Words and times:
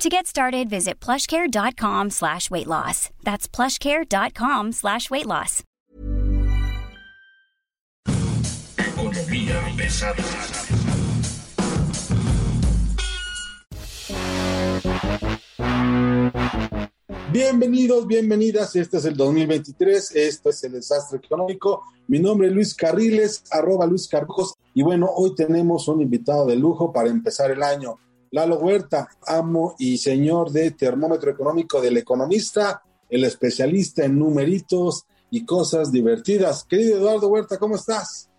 To 0.00 0.08
get 0.08 0.26
started, 0.26 0.70
visit 0.70 0.98
plushcare.com 0.98 2.08
slash 2.08 2.50
weight 2.50 2.66
loss. 2.66 3.10
That's 3.22 3.46
plushcare.com 3.46 4.72
slash 4.72 5.10
weight 5.10 5.26
loss. 5.26 5.62
Bienvenidos, 17.30 18.06
bienvenidas. 18.06 18.76
Este 18.76 18.96
es 18.96 19.04
el 19.04 19.18
2023. 19.18 20.16
Esto 20.16 20.48
es 20.48 20.64
el 20.64 20.72
desastre 20.72 21.18
económico. 21.18 21.82
Mi 22.08 22.18
nombre 22.18 22.48
es 22.48 22.54
Luis 22.54 22.74
Carriles, 22.74 23.44
arroba 23.50 23.84
Luis 23.84 24.08
Carcos. 24.08 24.54
Y 24.72 24.82
bueno, 24.82 25.10
hoy 25.14 25.34
tenemos 25.34 25.88
un 25.88 26.00
invitado 26.00 26.46
de 26.46 26.56
lujo 26.56 26.90
para 26.90 27.10
empezar 27.10 27.50
el 27.50 27.62
año. 27.62 27.98
Lalo 28.32 28.58
Huerta, 28.58 29.08
amo 29.26 29.74
y 29.78 29.98
señor 29.98 30.52
de 30.52 30.70
termómetro 30.70 31.32
económico 31.32 31.80
del 31.80 31.96
economista, 31.96 32.80
el 33.08 33.24
especialista 33.24 34.04
en 34.04 34.18
numeritos 34.18 35.04
y 35.30 35.44
cosas 35.44 35.90
divertidas. 35.90 36.62
Querido 36.64 36.98
Eduardo 36.98 37.28
Huerta, 37.28 37.58
¿cómo 37.58 37.74
estás? 37.74 38.30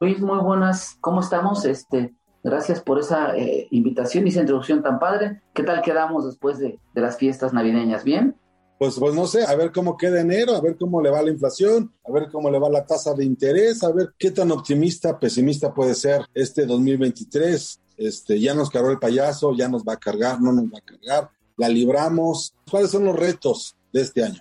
Luis, 0.00 0.20
muy 0.20 0.38
buenas. 0.40 0.98
¿Cómo 1.00 1.20
estamos? 1.20 1.64
Este, 1.64 2.14
gracias 2.44 2.82
por 2.82 2.98
esa 2.98 3.34
eh, 3.36 3.68
invitación 3.70 4.26
y 4.26 4.30
esa 4.30 4.40
introducción 4.40 4.82
tan 4.82 4.98
padre. 4.98 5.40
¿Qué 5.54 5.62
tal 5.62 5.80
quedamos 5.80 6.26
después 6.26 6.58
de, 6.58 6.78
de 6.94 7.00
las 7.00 7.16
fiestas 7.16 7.54
navideñas? 7.54 8.04
¿Bien? 8.04 8.36
Pues, 8.78 8.96
pues 8.98 9.14
no 9.14 9.26
sé, 9.26 9.44
a 9.44 9.56
ver 9.56 9.72
cómo 9.72 9.96
queda 9.96 10.20
enero, 10.20 10.54
a 10.54 10.60
ver 10.60 10.76
cómo 10.76 11.00
le 11.02 11.10
va 11.10 11.22
la 11.22 11.30
inflación, 11.30 11.92
a 12.06 12.12
ver 12.12 12.28
cómo 12.30 12.48
le 12.50 12.60
va 12.60 12.68
la 12.68 12.84
tasa 12.84 13.12
de 13.14 13.24
interés, 13.24 13.82
a 13.82 13.90
ver 13.90 14.12
qué 14.16 14.30
tan 14.30 14.52
optimista, 14.52 15.18
pesimista 15.18 15.74
puede 15.74 15.94
ser 15.94 16.20
este 16.34 16.64
2023. 16.64 17.80
Este, 17.98 18.40
ya 18.40 18.54
nos 18.54 18.70
cargó 18.70 18.90
el 18.90 18.98
payaso, 18.98 19.54
ya 19.54 19.68
nos 19.68 19.82
va 19.82 19.94
a 19.94 19.98
cargar, 19.98 20.40
no 20.40 20.52
nos 20.52 20.64
va 20.64 20.78
a 20.78 20.82
cargar, 20.82 21.30
la 21.56 21.68
libramos. 21.68 22.54
¿Cuáles 22.70 22.90
son 22.90 23.04
los 23.04 23.16
retos 23.16 23.76
de 23.92 24.02
este 24.02 24.24
año? 24.24 24.40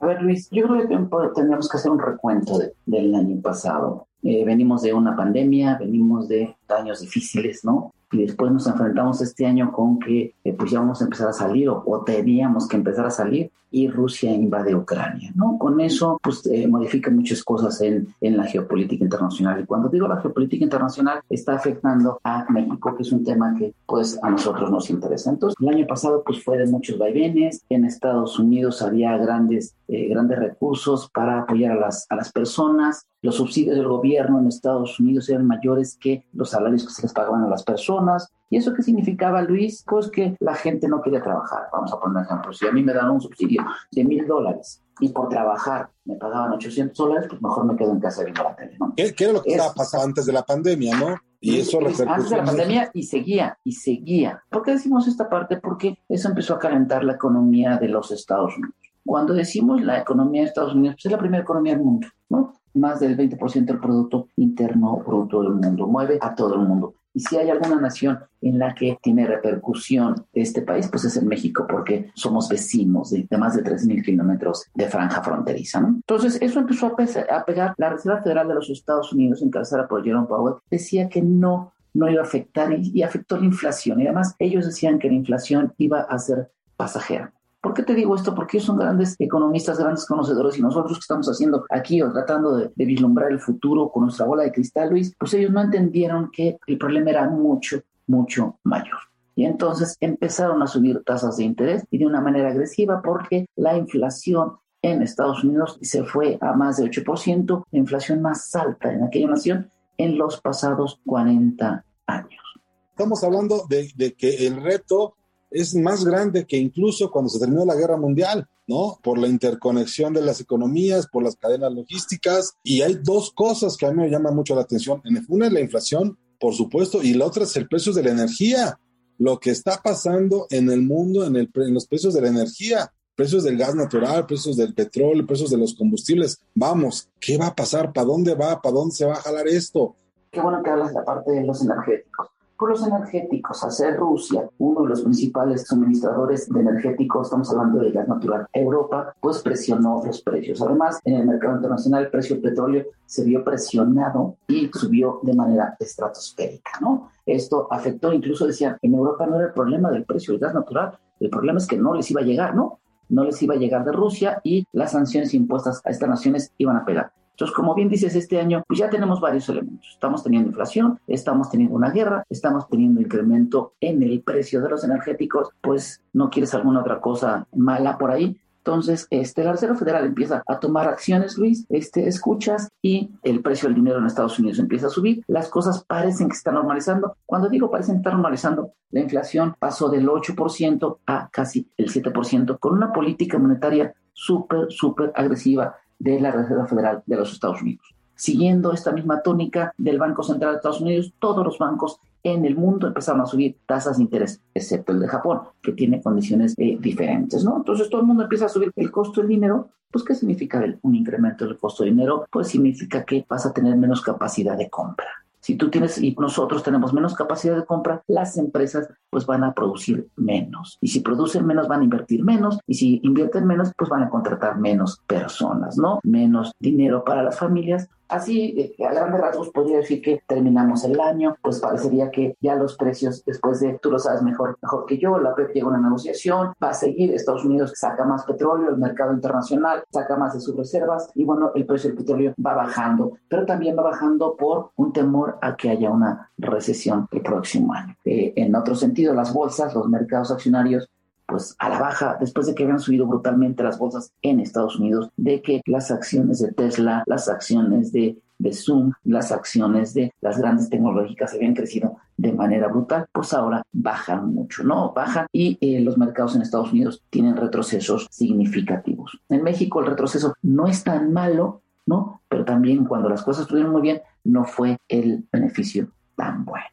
A 0.00 0.06
ver, 0.06 0.22
Luis, 0.22 0.48
yo 0.50 0.64
creo 0.64 0.88
que 0.88 1.34
tendríamos 1.34 1.68
que 1.68 1.76
hacer 1.76 1.90
un 1.90 1.98
recuento 1.98 2.58
del 2.86 3.14
año 3.14 3.40
pasado. 3.42 4.08
Eh, 4.22 4.44
venimos 4.44 4.82
de 4.82 4.94
una 4.94 5.14
pandemia, 5.14 5.76
venimos 5.78 6.28
de 6.28 6.56
años 6.68 7.00
difíciles, 7.00 7.64
¿no? 7.64 7.92
Y 8.12 8.18
después 8.18 8.50
nos 8.52 8.66
enfrentamos 8.66 9.20
este 9.20 9.46
año 9.46 9.72
con 9.72 9.98
que 9.98 10.34
eh, 10.44 10.52
pues 10.52 10.70
ya 10.70 10.80
vamos 10.80 11.00
a 11.00 11.04
empezar 11.04 11.28
a 11.28 11.32
salir 11.32 11.68
o, 11.68 12.02
teníamos 12.04 12.68
que 12.68 12.76
empezar 12.76 13.06
a 13.06 13.10
salir 13.10 13.50
y 13.70 13.88
Rusia 13.88 14.32
invade 14.32 14.74
Ucrania, 14.74 15.30
¿no? 15.34 15.58
Con 15.58 15.78
eso 15.80 16.18
pues 16.22 16.46
eh, 16.46 16.66
modifica 16.66 17.10
muchas 17.10 17.42
cosas 17.44 17.82
en, 17.82 18.08
en 18.22 18.36
la 18.38 18.44
geopolítica 18.44 19.04
internacional 19.04 19.60
y 19.60 19.66
cuando 19.66 19.90
digo 19.90 20.08
la 20.08 20.22
geopolítica 20.22 20.64
internacional 20.64 21.20
está 21.28 21.54
afectando 21.54 22.18
a 22.24 22.46
México, 22.48 22.96
que 22.96 23.02
es 23.02 23.12
un 23.12 23.24
tema 23.24 23.54
que 23.58 23.74
pues 23.84 24.18
a 24.22 24.30
nosotros 24.30 24.70
nos 24.70 24.88
interesa. 24.88 25.30
Entonces 25.30 25.56
el 25.60 25.68
año 25.68 25.86
pasado 25.86 26.22
pues 26.24 26.42
fue 26.42 26.56
de 26.56 26.66
muchos 26.66 26.96
vaivenes, 26.96 27.62
en 27.68 27.84
Estados 27.84 28.38
Unidos 28.38 28.80
había 28.80 29.18
grandes, 29.18 29.74
eh, 29.86 30.08
grandes 30.08 30.38
recursos 30.38 31.10
para 31.10 31.40
apoyar 31.40 31.72
a 31.72 31.80
las, 31.80 32.06
a 32.08 32.16
las 32.16 32.32
personas, 32.32 33.06
los 33.22 33.36
subsidios 33.36 33.76
del 33.76 33.88
gobierno 33.88 34.38
en 34.38 34.46
Estados 34.46 34.98
Unidos 35.00 35.28
eran 35.28 35.46
mayores 35.46 35.96
que 36.00 36.24
los 36.32 36.50
salarios 36.50 36.86
que 36.86 36.92
se 36.92 37.02
les 37.02 37.12
pagaban 37.12 37.42
a 37.42 37.48
las 37.48 37.64
personas. 37.64 38.32
¿Y 38.50 38.56
eso 38.56 38.72
qué 38.74 38.82
significaba, 38.82 39.42
Luis? 39.42 39.84
Pues 39.86 40.10
que 40.10 40.36
la 40.40 40.54
gente 40.54 40.88
no 40.88 41.02
quería 41.02 41.22
trabajar. 41.22 41.68
Vamos 41.72 41.92
a 41.92 41.98
poner 41.98 42.18
un 42.18 42.24
ejemplo. 42.24 42.52
Si 42.52 42.66
a 42.66 42.72
mí 42.72 42.82
me 42.82 42.94
dan 42.94 43.10
un 43.10 43.20
subsidio 43.20 43.64
de 43.90 44.04
mil 44.04 44.26
dólares 44.26 44.82
y 45.00 45.08
por 45.10 45.28
trabajar 45.28 45.90
me 46.04 46.16
pagaban 46.16 46.52
800 46.52 46.96
dólares, 46.96 47.26
pues 47.28 47.42
mejor 47.42 47.66
me 47.66 47.76
quedo 47.76 47.92
en 47.92 48.00
casa 48.00 48.22
viendo 48.22 48.42
la 48.42 48.56
tele, 48.56 48.76
¿no? 48.78 48.94
¿Qué, 48.96 49.14
era 49.18 49.32
lo 49.32 49.42
que 49.42 49.50
estaba 49.52 49.74
pasando 49.74 50.06
antes 50.06 50.26
de 50.26 50.32
la 50.32 50.42
pandemia, 50.42 50.98
no? 50.98 51.16
Y 51.40 51.60
eso 51.60 51.78
Antes 51.78 52.30
de 52.30 52.36
la 52.36 52.44
pandemia 52.44 52.90
y 52.94 53.04
seguía, 53.04 53.58
y 53.62 53.72
seguía. 53.72 54.42
¿Por 54.50 54.62
qué 54.62 54.72
decimos 54.72 55.06
esta 55.06 55.28
parte? 55.28 55.58
Porque 55.58 55.98
eso 56.08 56.28
empezó 56.28 56.54
a 56.54 56.58
calentar 56.58 57.04
la 57.04 57.12
economía 57.12 57.76
de 57.76 57.88
los 57.88 58.10
Estados 58.10 58.56
Unidos. 58.56 58.74
Cuando 59.04 59.34
decimos 59.34 59.82
la 59.82 60.00
economía 60.00 60.42
de 60.42 60.48
Estados 60.48 60.74
Unidos, 60.74 60.96
pues 60.96 61.06
es 61.06 61.12
la 61.12 61.18
primera 61.18 61.42
economía 61.42 61.74
del 61.74 61.84
mundo, 61.84 62.08
¿no? 62.28 62.57
Más 62.74 63.00
del 63.00 63.16
20% 63.16 63.64
del 63.64 63.80
Producto 63.80 64.28
Interno 64.36 64.96
Bruto 64.98 65.42
del 65.42 65.54
mundo, 65.54 65.86
mueve 65.86 66.18
a 66.20 66.34
todo 66.34 66.54
el 66.54 66.60
mundo. 66.60 66.94
Y 67.14 67.20
si 67.20 67.36
hay 67.36 67.50
alguna 67.50 67.80
nación 67.80 68.20
en 68.40 68.58
la 68.58 68.74
que 68.74 68.96
tiene 69.02 69.26
repercusión 69.26 70.26
este 70.32 70.62
país, 70.62 70.88
pues 70.88 71.04
es 71.04 71.16
en 71.16 71.26
México, 71.26 71.66
porque 71.68 72.12
somos 72.14 72.48
vecinos 72.48 73.10
de, 73.10 73.26
más 73.36 73.56
de 73.56 73.64
3.000 73.64 74.04
kilómetros 74.04 74.66
de 74.74 74.86
franja 74.86 75.22
fronteriza. 75.22 75.80
¿no? 75.80 75.88
Entonces, 75.88 76.38
eso 76.40 76.60
empezó 76.60 76.86
a, 76.86 77.44
pegar. 77.44 77.74
La 77.76 77.90
Reserva 77.90 78.22
Federal 78.22 78.46
de 78.46 78.54
los 78.54 78.70
Estados 78.70 79.12
Unidos, 79.12 79.42
encabezada 79.42 79.88
por 79.88 80.04
Jerome 80.04 80.28
Powell, 80.28 80.56
decía 80.70 81.08
que 81.08 81.22
no, 81.22 81.72
no 81.94 82.08
iba 82.08 82.20
a 82.20 82.24
afectar 82.24 82.72
y, 82.72 82.92
y 82.94 83.02
afectó 83.02 83.36
la 83.36 83.46
inflación. 83.46 84.00
Y 84.00 84.04
además, 84.04 84.36
ellos 84.38 84.66
decían 84.66 84.98
que 84.98 85.08
la 85.08 85.14
inflación 85.14 85.72
iba 85.78 86.02
a 86.02 86.18
ser 86.18 86.52
pasajera. 86.76 87.32
¿Por 87.60 87.74
qué 87.74 87.82
te 87.82 87.94
digo 87.94 88.14
esto? 88.14 88.34
Porque 88.34 88.56
ellos 88.56 88.66
son 88.66 88.76
grandes 88.76 89.16
economistas, 89.18 89.78
grandes 89.78 90.06
conocedores 90.06 90.56
y 90.58 90.62
nosotros 90.62 90.98
que 90.98 91.02
estamos 91.02 91.28
haciendo 91.28 91.64
aquí 91.70 92.00
o 92.02 92.12
tratando 92.12 92.56
de, 92.56 92.70
vislumbrar 92.76 93.32
el 93.32 93.40
futuro 93.40 93.90
con 93.90 94.04
nuestra 94.04 94.26
bola 94.26 94.44
de 94.44 94.52
cristal, 94.52 94.90
Luis, 94.90 95.14
pues 95.18 95.34
ellos 95.34 95.50
no 95.50 95.62
entendieron 95.62 96.30
que 96.32 96.58
el 96.66 96.78
problema 96.78 97.10
era 97.10 97.28
mucho, 97.28 97.80
mucho 98.06 98.58
mayor. 98.62 98.98
Y 99.34 99.44
entonces 99.44 99.96
empezaron 100.00 100.62
a 100.62 100.68
subir 100.68 101.02
tasas 101.04 101.36
de 101.36 101.44
interés 101.44 101.84
y 101.90 101.98
de 101.98 102.06
una 102.06 102.20
manera 102.20 102.48
agresiva 102.48 103.02
porque 103.02 103.46
la 103.56 103.76
inflación 103.76 104.56
en 104.80 105.02
Estados 105.02 105.42
Unidos 105.42 105.78
se 105.82 106.04
fue 106.04 106.38
a 106.40 106.52
más 106.52 106.76
de 106.76 106.84
8%, 106.84 107.64
la 107.70 107.78
inflación 107.78 108.22
más 108.22 108.54
alta 108.54 108.92
en 108.92 109.02
aquella 109.02 109.28
nación 109.28 109.70
en 109.96 110.16
los 110.16 110.40
pasados 110.40 111.00
40 111.06 111.84
años. 112.06 112.42
Estamos 112.90 113.22
hablando 113.24 113.64
de, 113.68 113.90
de 113.96 114.14
que 114.14 114.46
el 114.46 114.62
reto 114.62 115.16
es 115.50 115.74
más 115.74 116.04
grande 116.04 116.46
que 116.46 116.56
incluso 116.56 117.10
cuando 117.10 117.30
se 117.30 117.38
terminó 117.38 117.64
la 117.64 117.74
guerra 117.74 117.96
mundial, 117.96 118.48
¿no? 118.66 118.98
Por 119.02 119.18
la 119.18 119.28
interconexión 119.28 120.12
de 120.12 120.22
las 120.22 120.40
economías, 120.40 121.06
por 121.06 121.22
las 121.22 121.36
cadenas 121.36 121.72
logísticas. 121.72 122.56
Y 122.62 122.82
hay 122.82 122.98
dos 123.02 123.32
cosas 123.32 123.76
que 123.76 123.86
a 123.86 123.90
mí 123.90 124.02
me 124.02 124.10
llaman 124.10 124.34
mucho 124.34 124.54
la 124.54 124.62
atención. 124.62 125.02
Una 125.28 125.46
es 125.46 125.52
la 125.52 125.60
inflación, 125.60 126.18
por 126.38 126.54
supuesto, 126.54 127.02
y 127.02 127.14
la 127.14 127.26
otra 127.26 127.44
es 127.44 127.56
el 127.56 127.68
precio 127.68 127.92
de 127.92 128.02
la 128.02 128.10
energía. 128.10 128.78
Lo 129.16 129.40
que 129.40 129.50
está 129.50 129.80
pasando 129.82 130.46
en 130.50 130.70
el 130.70 130.82
mundo, 130.82 131.24
en, 131.24 131.36
el, 131.36 131.50
los 131.54 131.86
precios 131.86 132.14
de 132.14 132.20
la 132.20 132.28
energía, 132.28 132.92
precios 133.16 133.42
del 133.42 133.56
gas 133.56 133.74
natural, 133.74 134.26
precios 134.26 134.56
del 134.56 134.74
petróleo, 134.74 135.26
precios 135.26 135.50
de 135.50 135.56
los 135.56 135.74
combustibles. 135.74 136.40
Vamos, 136.54 137.08
¿qué 137.18 137.36
va 137.36 137.48
a 137.48 137.54
pasar? 137.54 137.92
¿Para 137.92 138.06
dónde 138.06 138.34
va? 138.34 138.60
¿Para 138.60 138.74
dónde 138.74 138.94
se 138.94 139.06
va 139.06 139.14
a 139.14 139.22
jalar 139.22 139.48
esto? 139.48 139.96
Qué 140.30 140.40
bueno 140.40 140.62
que 140.62 140.70
hablas 140.70 140.88
de 140.88 140.94
la 140.94 141.04
parte 141.04 141.32
de 141.32 141.42
los 141.42 141.62
energéticos 141.62 142.28
por 142.58 142.70
los 142.70 142.84
energéticos, 142.84 143.62
hacer 143.62 143.96
Rusia 143.96 144.50
uno 144.58 144.82
de 144.82 144.88
los 144.88 145.02
principales 145.02 145.66
suministradores 145.66 146.48
de 146.48 146.60
energéticos, 146.60 147.28
estamos 147.28 147.50
hablando 147.52 147.78
de 147.78 147.92
gas 147.92 148.08
natural, 148.08 148.48
Europa, 148.52 149.14
pues 149.20 149.42
presionó 149.42 150.02
los 150.04 150.22
precios. 150.22 150.60
Además, 150.60 150.98
en 151.04 151.14
el 151.14 151.26
mercado 151.26 151.54
internacional 151.54 152.04
el 152.04 152.10
precio 152.10 152.34
del 152.34 152.42
petróleo 152.42 152.86
se 153.06 153.24
vio 153.24 153.44
presionado 153.44 154.36
y 154.48 154.68
subió 154.74 155.20
de 155.22 155.34
manera 155.34 155.76
estratosférica, 155.78 156.72
¿no? 156.80 157.10
Esto 157.24 157.68
afectó, 157.70 158.12
incluso 158.12 158.46
decían, 158.46 158.76
en 158.82 158.94
Europa 158.94 159.26
no 159.26 159.36
era 159.36 159.46
el 159.46 159.52
problema 159.52 159.90
del 159.90 160.04
precio 160.04 160.32
del 160.32 160.40
gas 160.40 160.54
natural, 160.54 160.98
el 161.20 161.30
problema 161.30 161.58
es 161.58 161.66
que 161.68 161.78
no 161.78 161.94
les 161.94 162.10
iba 162.10 162.22
a 162.22 162.24
llegar, 162.24 162.56
¿no? 162.56 162.80
No 163.08 163.22
les 163.22 163.40
iba 163.40 163.54
a 163.54 163.58
llegar 163.58 163.84
de 163.84 163.92
Rusia 163.92 164.40
y 164.42 164.66
las 164.72 164.92
sanciones 164.92 165.32
impuestas 165.32 165.80
a 165.84 165.90
estas 165.90 166.08
naciones 166.08 166.52
iban 166.58 166.76
a 166.76 166.84
pegar. 166.84 167.12
Entonces, 167.38 167.54
como 167.54 167.72
bien 167.76 167.88
dices, 167.88 168.16
este 168.16 168.40
año 168.40 168.64
pues 168.66 168.80
ya 168.80 168.90
tenemos 168.90 169.20
varios 169.20 169.48
elementos. 169.48 169.90
Estamos 169.92 170.24
teniendo 170.24 170.48
inflación, 170.48 170.98
estamos 171.06 171.48
teniendo 171.48 171.76
una 171.76 171.90
guerra, 171.90 172.24
estamos 172.28 172.68
teniendo 172.68 173.00
incremento 173.00 173.74
en 173.80 174.02
el 174.02 174.22
precio 174.22 174.60
de 174.60 174.68
los 174.68 174.82
energéticos, 174.82 175.50
pues 175.60 176.02
no 176.12 176.30
quieres 176.30 176.52
alguna 176.54 176.80
otra 176.80 177.00
cosa 177.00 177.46
mala 177.54 177.96
por 177.96 178.10
ahí. 178.10 178.36
Entonces, 178.56 179.06
este, 179.10 179.44
la 179.44 179.52
Reserva 179.52 179.76
Federal 179.76 180.04
empieza 180.04 180.42
a 180.48 180.58
tomar 180.58 180.88
acciones, 180.88 181.38
Luis, 181.38 181.64
este, 181.68 182.08
escuchas 182.08 182.70
y 182.82 183.12
el 183.22 183.40
precio 183.40 183.68
del 183.68 183.76
dinero 183.76 184.00
en 184.00 184.06
Estados 184.06 184.36
Unidos 184.40 184.58
empieza 184.58 184.88
a 184.88 184.90
subir. 184.90 185.22
Las 185.28 185.48
cosas 185.48 185.84
parecen 185.84 186.28
que 186.28 186.36
están 186.36 186.54
normalizando. 186.54 187.16
Cuando 187.24 187.48
digo 187.48 187.70
parecen 187.70 187.98
estar 187.98 188.14
normalizando, 188.14 188.72
la 188.90 188.98
inflación 188.98 189.54
pasó 189.60 189.88
del 189.88 190.08
8% 190.08 190.98
a 191.06 191.28
casi 191.30 191.68
el 191.76 191.88
7% 191.88 192.58
con 192.58 192.72
una 192.74 192.92
política 192.92 193.38
monetaria 193.38 193.94
súper, 194.12 194.66
súper 194.70 195.12
agresiva 195.14 195.76
de 195.98 196.20
la 196.20 196.30
Reserva 196.30 196.66
Federal 196.66 197.02
de 197.06 197.16
los 197.16 197.32
Estados 197.32 197.62
Unidos. 197.62 197.94
siguiendo 198.14 198.72
esta 198.72 198.90
misma 198.90 199.22
tónica 199.22 199.72
del 199.78 199.96
Banco 199.96 200.24
Central 200.24 200.50
de 200.50 200.56
Estados 200.56 200.80
Unidos, 200.80 201.14
todos 201.20 201.44
los 201.44 201.56
bancos 201.56 202.00
en 202.24 202.44
el 202.44 202.56
mundo 202.56 202.88
empezaron 202.88 203.20
a 203.20 203.26
subir 203.26 203.58
tasas 203.64 203.98
de 203.98 204.02
interés, 204.02 204.40
excepto 204.54 204.92
el 204.92 205.00
de 205.00 205.08
Japón, 205.08 205.42
que 205.62 205.72
tiene 205.72 206.02
condiciones 206.02 206.54
eh, 206.58 206.76
diferentes, 206.80 207.44
¿no? 207.44 207.58
Entonces 207.58 207.88
todo 207.88 208.00
el 208.00 208.06
mundo 208.06 208.24
empieza 208.24 208.46
a 208.46 208.48
subir 208.48 208.72
el 208.74 208.90
costo 208.90 209.20
del 209.20 209.28
dinero. 209.28 209.68
Pues, 209.90 210.04
¿qué 210.04 210.14
significa 210.14 210.62
un 210.82 210.94
incremento 210.94 211.46
del 211.46 211.56
costo 211.56 211.84
del 211.84 211.94
dinero? 211.94 212.26
Pues 212.30 212.48
significa 212.48 213.04
que 213.04 213.24
vas 213.28 213.46
a 213.46 213.52
tener 213.52 213.76
menos 213.76 214.02
capacidad 214.02 214.56
de 214.56 214.68
compra. 214.68 215.08
Si 215.40 215.56
tú 215.56 215.70
tienes 215.70 215.98
y 215.98 216.14
nosotros 216.18 216.62
tenemos 216.62 216.92
menos 216.92 217.14
capacidad 217.14 217.56
de 217.56 217.64
compra, 217.64 218.02
las 218.06 218.36
empresas 218.36 218.88
pues 219.10 219.26
van 219.26 219.44
a 219.44 219.54
producir 219.54 220.08
menos. 220.16 220.78
Y 220.80 220.88
si 220.88 221.00
producen 221.00 221.46
menos, 221.46 221.68
van 221.68 221.80
a 221.80 221.84
invertir 221.84 222.24
menos. 222.24 222.58
Y 222.66 222.74
si 222.74 223.00
invierten 223.02 223.46
menos, 223.46 223.72
pues 223.76 223.88
van 223.88 224.02
a 224.02 224.10
contratar 224.10 224.58
menos 224.58 225.00
personas, 225.06 225.78
¿no? 225.78 226.00
Menos 226.02 226.52
dinero 226.58 227.04
para 227.04 227.22
las 227.22 227.38
familias, 227.38 227.88
Así, 228.08 228.74
a 228.78 228.92
grandes 228.92 229.20
rasgos, 229.20 229.50
podría 229.50 229.78
decir 229.78 230.00
que 230.00 230.22
terminamos 230.26 230.84
el 230.84 230.98
año, 231.00 231.36
pues 231.42 231.60
parecería 231.60 232.10
que 232.10 232.36
ya 232.40 232.54
los 232.54 232.76
precios, 232.76 233.24
después 233.24 233.60
de, 233.60 233.78
tú 233.82 233.90
lo 233.90 233.98
sabes 233.98 234.22
mejor, 234.22 234.58
mejor 234.62 234.86
que 234.86 234.98
yo, 234.98 235.18
la 235.18 235.34
PEP 235.34 235.54
llega 235.54 235.66
a 235.66 235.70
una 235.70 235.80
negociación, 235.80 236.52
va 236.62 236.70
a 236.70 236.74
seguir, 236.74 237.12
Estados 237.12 237.44
Unidos 237.44 237.72
saca 237.76 238.04
más 238.04 238.24
petróleo, 238.24 238.70
el 238.70 238.78
mercado 238.78 239.12
internacional 239.12 239.84
saca 239.90 240.16
más 240.16 240.34
de 240.34 240.40
sus 240.40 240.56
reservas 240.56 241.10
y 241.14 241.24
bueno, 241.24 241.52
el 241.54 241.66
precio 241.66 241.90
del 241.90 241.98
petróleo 241.98 242.34
va 242.44 242.54
bajando, 242.54 243.12
pero 243.28 243.44
también 243.44 243.76
va 243.76 243.82
bajando 243.82 244.36
por 244.36 244.70
un 244.76 244.92
temor 244.92 245.38
a 245.42 245.56
que 245.56 245.70
haya 245.70 245.90
una 245.90 246.30
recesión 246.38 247.06
el 247.10 247.22
próximo 247.22 247.74
año. 247.74 247.94
Eh, 248.04 248.32
en 248.36 248.54
otro 248.54 248.74
sentido, 248.74 249.14
las 249.14 249.32
bolsas, 249.32 249.74
los 249.74 249.88
mercados 249.88 250.30
accionarios 250.30 250.88
pues 251.28 251.54
a 251.58 251.68
la 251.68 251.78
baja 251.78 252.16
después 252.18 252.46
de 252.46 252.54
que 252.54 252.64
habían 252.64 252.80
subido 252.80 253.06
brutalmente 253.06 253.62
las 253.62 253.78
bolsas 253.78 254.12
en 254.22 254.40
Estados 254.40 254.76
Unidos, 254.80 255.10
de 255.18 255.42
que 255.42 255.60
las 255.66 255.90
acciones 255.90 256.38
de 256.38 256.52
Tesla, 256.52 257.04
las 257.06 257.28
acciones 257.28 257.92
de, 257.92 258.18
de 258.38 258.52
Zoom, 258.54 258.92
las 259.04 259.30
acciones 259.30 259.92
de 259.92 260.14
las 260.22 260.38
grandes 260.38 260.70
tecnológicas 260.70 261.34
habían 261.34 261.54
crecido 261.54 261.98
de 262.16 262.32
manera 262.32 262.68
brutal, 262.68 263.06
pues 263.12 263.34
ahora 263.34 263.62
bajan 263.72 264.32
mucho, 264.32 264.64
¿no? 264.64 264.94
Bajan 264.94 265.26
y 265.30 265.58
eh, 265.60 265.80
los 265.80 265.98
mercados 265.98 266.34
en 266.34 266.40
Estados 266.40 266.72
Unidos 266.72 267.02
tienen 267.10 267.36
retrocesos 267.36 268.08
significativos. 268.10 269.20
En 269.28 269.42
México 269.42 269.80
el 269.80 269.86
retroceso 269.86 270.34
no 270.40 270.66
es 270.66 270.82
tan 270.82 271.12
malo, 271.12 271.60
¿no? 271.84 272.22
Pero 272.30 272.46
también 272.46 272.86
cuando 272.86 273.10
las 273.10 273.22
cosas 273.22 273.42
estuvieron 273.42 273.72
muy 273.72 273.82
bien, 273.82 274.00
no 274.24 274.44
fue 274.44 274.78
el 274.88 275.26
beneficio 275.30 275.90
tan 276.16 276.46
bueno. 276.46 276.66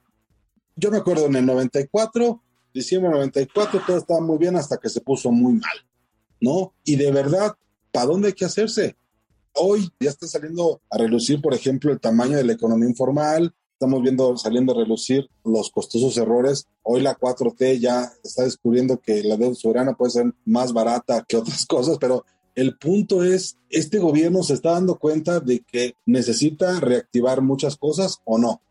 Yo 0.78 0.92
me 0.92 0.98
acuerdo 0.98 1.26
en 1.26 1.36
el 1.36 1.46
94 1.46 2.42
diciembre 2.76 3.10
94 3.10 3.82
todo 3.88 3.98
estaba 3.98 4.20
muy 4.20 4.38
bien 4.38 4.58
hasta 4.58 4.78
que 4.78 4.90
se 4.90 5.00
puso 5.00 5.32
muy 5.32 5.54
mal, 5.54 5.78
¿no? 6.42 6.74
Y 6.84 6.98
de 6.98 7.10
verdad, 7.10 7.56
¿para 7.92 8.08
dónde 8.08 8.28
hay 8.28 8.34
que 8.34 8.44
hacerse? 8.44 8.98
Hoy 9.54 9.90
ya 9.98 10.10
está 10.10 10.28
saliendo 10.28 10.82
a 10.90 10.98
relucir, 10.98 11.42
por 11.42 11.54
ejemplo, 11.54 11.94
el 11.94 12.02
tamaño 12.02 12.36
de 12.36 12.44
la 12.44 12.52
economía 12.52 12.90
informal, 12.90 13.56
estamos 13.72 14.02
viendo 14.02 14.36
saliendo 14.36 14.74
a 14.74 14.78
relucir 14.78 15.30
los 15.46 15.72
costosos 15.72 16.18
errores. 16.18 16.68
Hoy 16.84 17.02
la 17.02 17.18
4T 17.18 17.80
ya 17.80 18.12
está 18.22 18.44
descubriendo 18.44 19.00
que 19.00 19.24
la 19.24 19.38
deuda 19.38 19.56
soberana 19.56 19.94
puede 19.94 20.12
ser 20.12 20.34
más 20.44 20.74
barata 20.74 21.24
que 21.26 21.38
otras 21.38 21.66
cosas, 21.68 21.98
pero 21.98 22.26
el 22.56 22.78
punto 22.78 23.24
es, 23.24 23.58
¿este 23.70 24.00
gobierno 24.00 24.44
se 24.44 24.54
está 24.54 24.72
dando 24.72 24.96
cuenta 24.96 25.40
de 25.40 25.62
que 25.62 25.96
necesita 26.06 26.82
reactivar 26.82 27.42
muchas 27.42 27.78
cosas 27.78 28.20
o 28.26 28.38
no? 28.38 28.62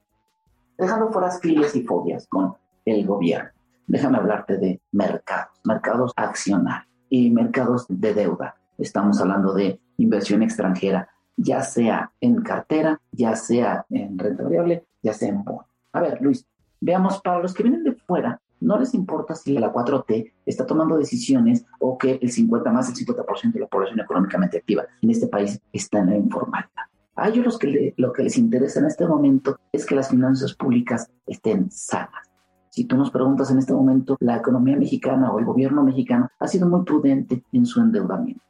Dejando 0.77 1.11
fuera 1.11 1.31
filias 1.39 1.75
y 1.75 1.83
fobias 1.83 2.27
con 2.27 2.55
el 2.85 3.07
gobierno 3.07 3.54
déjame 3.87 4.19
hablarte 4.19 4.57
de 4.59 4.81
mercados, 4.93 5.61
mercados 5.65 6.13
accionarios 6.17 6.89
y 7.09 7.31
mercados 7.31 7.87
de 7.89 8.15
deuda. 8.15 8.57
Estamos 8.79 9.21
hablando 9.21 9.53
de 9.55 9.81
inversión 9.99 10.43
extranjera, 10.43 11.09
ya 11.37 11.63
sea 11.63 12.13
en 12.21 12.43
cartera, 12.43 13.01
ya 13.13 13.37
sea 13.37 13.87
en 13.91 14.19
renta 14.19 14.43
variable, 14.43 14.85
ya 15.03 15.13
sea 15.13 15.29
en 15.29 15.45
bono. 15.45 15.67
A 15.93 16.01
ver, 16.01 16.21
Luis, 16.21 16.47
veamos, 16.81 17.21
para 17.21 17.41
los 17.41 17.55
que 17.55 17.63
vienen 17.63 17.85
de 17.85 17.93
fuera, 17.93 18.41
no 18.61 18.79
les 18.79 18.95
importa 18.95 19.35
si 19.35 19.53
la 19.59 19.73
4T 19.73 20.33
está 20.47 20.65
tomando 20.67 20.97
decisiones 20.97 21.67
o 21.81 21.99
que 21.99 22.19
el 22.21 22.31
50 22.31 22.73
más 22.73 22.87
del 22.87 23.07
50% 23.07 23.53
de 23.53 23.61
la 23.61 23.67
población 23.67 24.01
económicamente 24.01 24.59
activa 24.59 24.85
en 25.03 25.11
este 25.11 25.27
país 25.27 25.61
está 25.73 25.99
en 25.99 26.11
la 26.11 26.17
informalidad. 26.17 26.71
A 27.17 27.29
ellos 27.29 27.45
los 27.45 27.59
que 27.59 27.95
lo 27.97 28.13
que 28.13 28.25
les 28.25 28.39
interesa 28.39 28.81
en 28.81 28.87
este 28.87 29.07
momento 29.07 29.61
es 29.71 29.87
que 29.87 29.95
las 29.95 30.09
finanzas 30.09 30.55
públicas 30.55 31.11
estén 31.27 31.71
sanas 31.71 32.34
si 32.75 32.87
tú 32.87 32.97
nos 32.97 33.13
preguntas 33.13 33.53
en 33.53 33.59
este 33.59 33.73
momento, 33.73 34.17
la 34.19 34.35
economía 34.35 34.77
mexicana 34.77 35.31
o 35.31 35.39
el 35.39 35.45
gobierno 35.45 35.85
mexicano 35.85 36.29
ha 36.41 36.49
sido 36.49 36.69
muy 36.69 36.85
prudente 36.85 37.45
en 37.53 37.67
su 37.67 37.81
endeudamiento. 37.81 38.43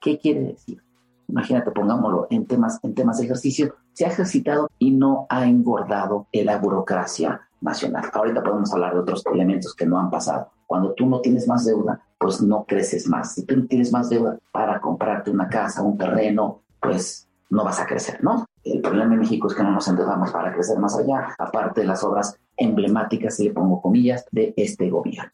¿Qué 0.00 0.20
quiere 0.20 0.52
decir? 0.52 0.80
Imagínate, 1.26 1.72
pongámoslo 1.72 2.28
en 2.30 2.46
temas, 2.46 2.78
en 2.84 2.94
temas 2.94 3.18
de 3.18 3.24
ejercicio, 3.24 3.74
se 3.92 4.04
ha 4.04 4.08
ejercitado 4.08 4.70
y 4.78 4.92
no 4.92 5.26
ha 5.28 5.48
engordado 5.48 6.28
la 6.32 6.58
burocracia 6.58 7.40
nacional. 7.60 8.04
Ahorita 8.12 8.44
podemos 8.44 8.72
hablar 8.72 8.94
de 8.94 9.00
otros 9.00 9.24
elementos 9.34 9.74
que 9.74 9.84
no 9.84 9.98
han 9.98 10.10
pasado. 10.10 10.52
Cuando 10.64 10.92
tú 10.92 11.06
no 11.06 11.20
tienes 11.20 11.48
más 11.48 11.64
deuda, 11.64 12.00
pues 12.18 12.40
no 12.40 12.64
creces 12.64 13.08
más. 13.08 13.34
Si 13.34 13.44
tú 13.44 13.66
tienes 13.66 13.92
más 13.92 14.08
deuda 14.08 14.38
para 14.52 14.80
comprarte 14.80 15.32
una 15.32 15.48
casa, 15.48 15.82
un 15.82 15.98
terreno, 15.98 16.60
pues 16.80 17.28
no 17.50 17.64
vas 17.64 17.80
a 17.80 17.86
crecer, 17.86 18.22
¿no? 18.22 18.46
El 18.62 18.80
problema 18.80 19.14
en 19.14 19.20
México 19.20 19.48
es 19.48 19.54
que 19.54 19.64
no 19.64 19.72
nos 19.72 19.88
endeudamos 19.88 20.30
para 20.30 20.54
crecer 20.54 20.78
más 20.78 20.96
allá, 20.96 21.34
aparte 21.36 21.80
de 21.80 21.88
las 21.88 22.04
obras 22.04 22.38
emblemáticas, 22.56 23.36
si 23.36 23.44
le 23.44 23.52
pongo 23.52 23.80
comillas, 23.80 24.26
de 24.30 24.54
este 24.56 24.90
gobierno. 24.90 25.32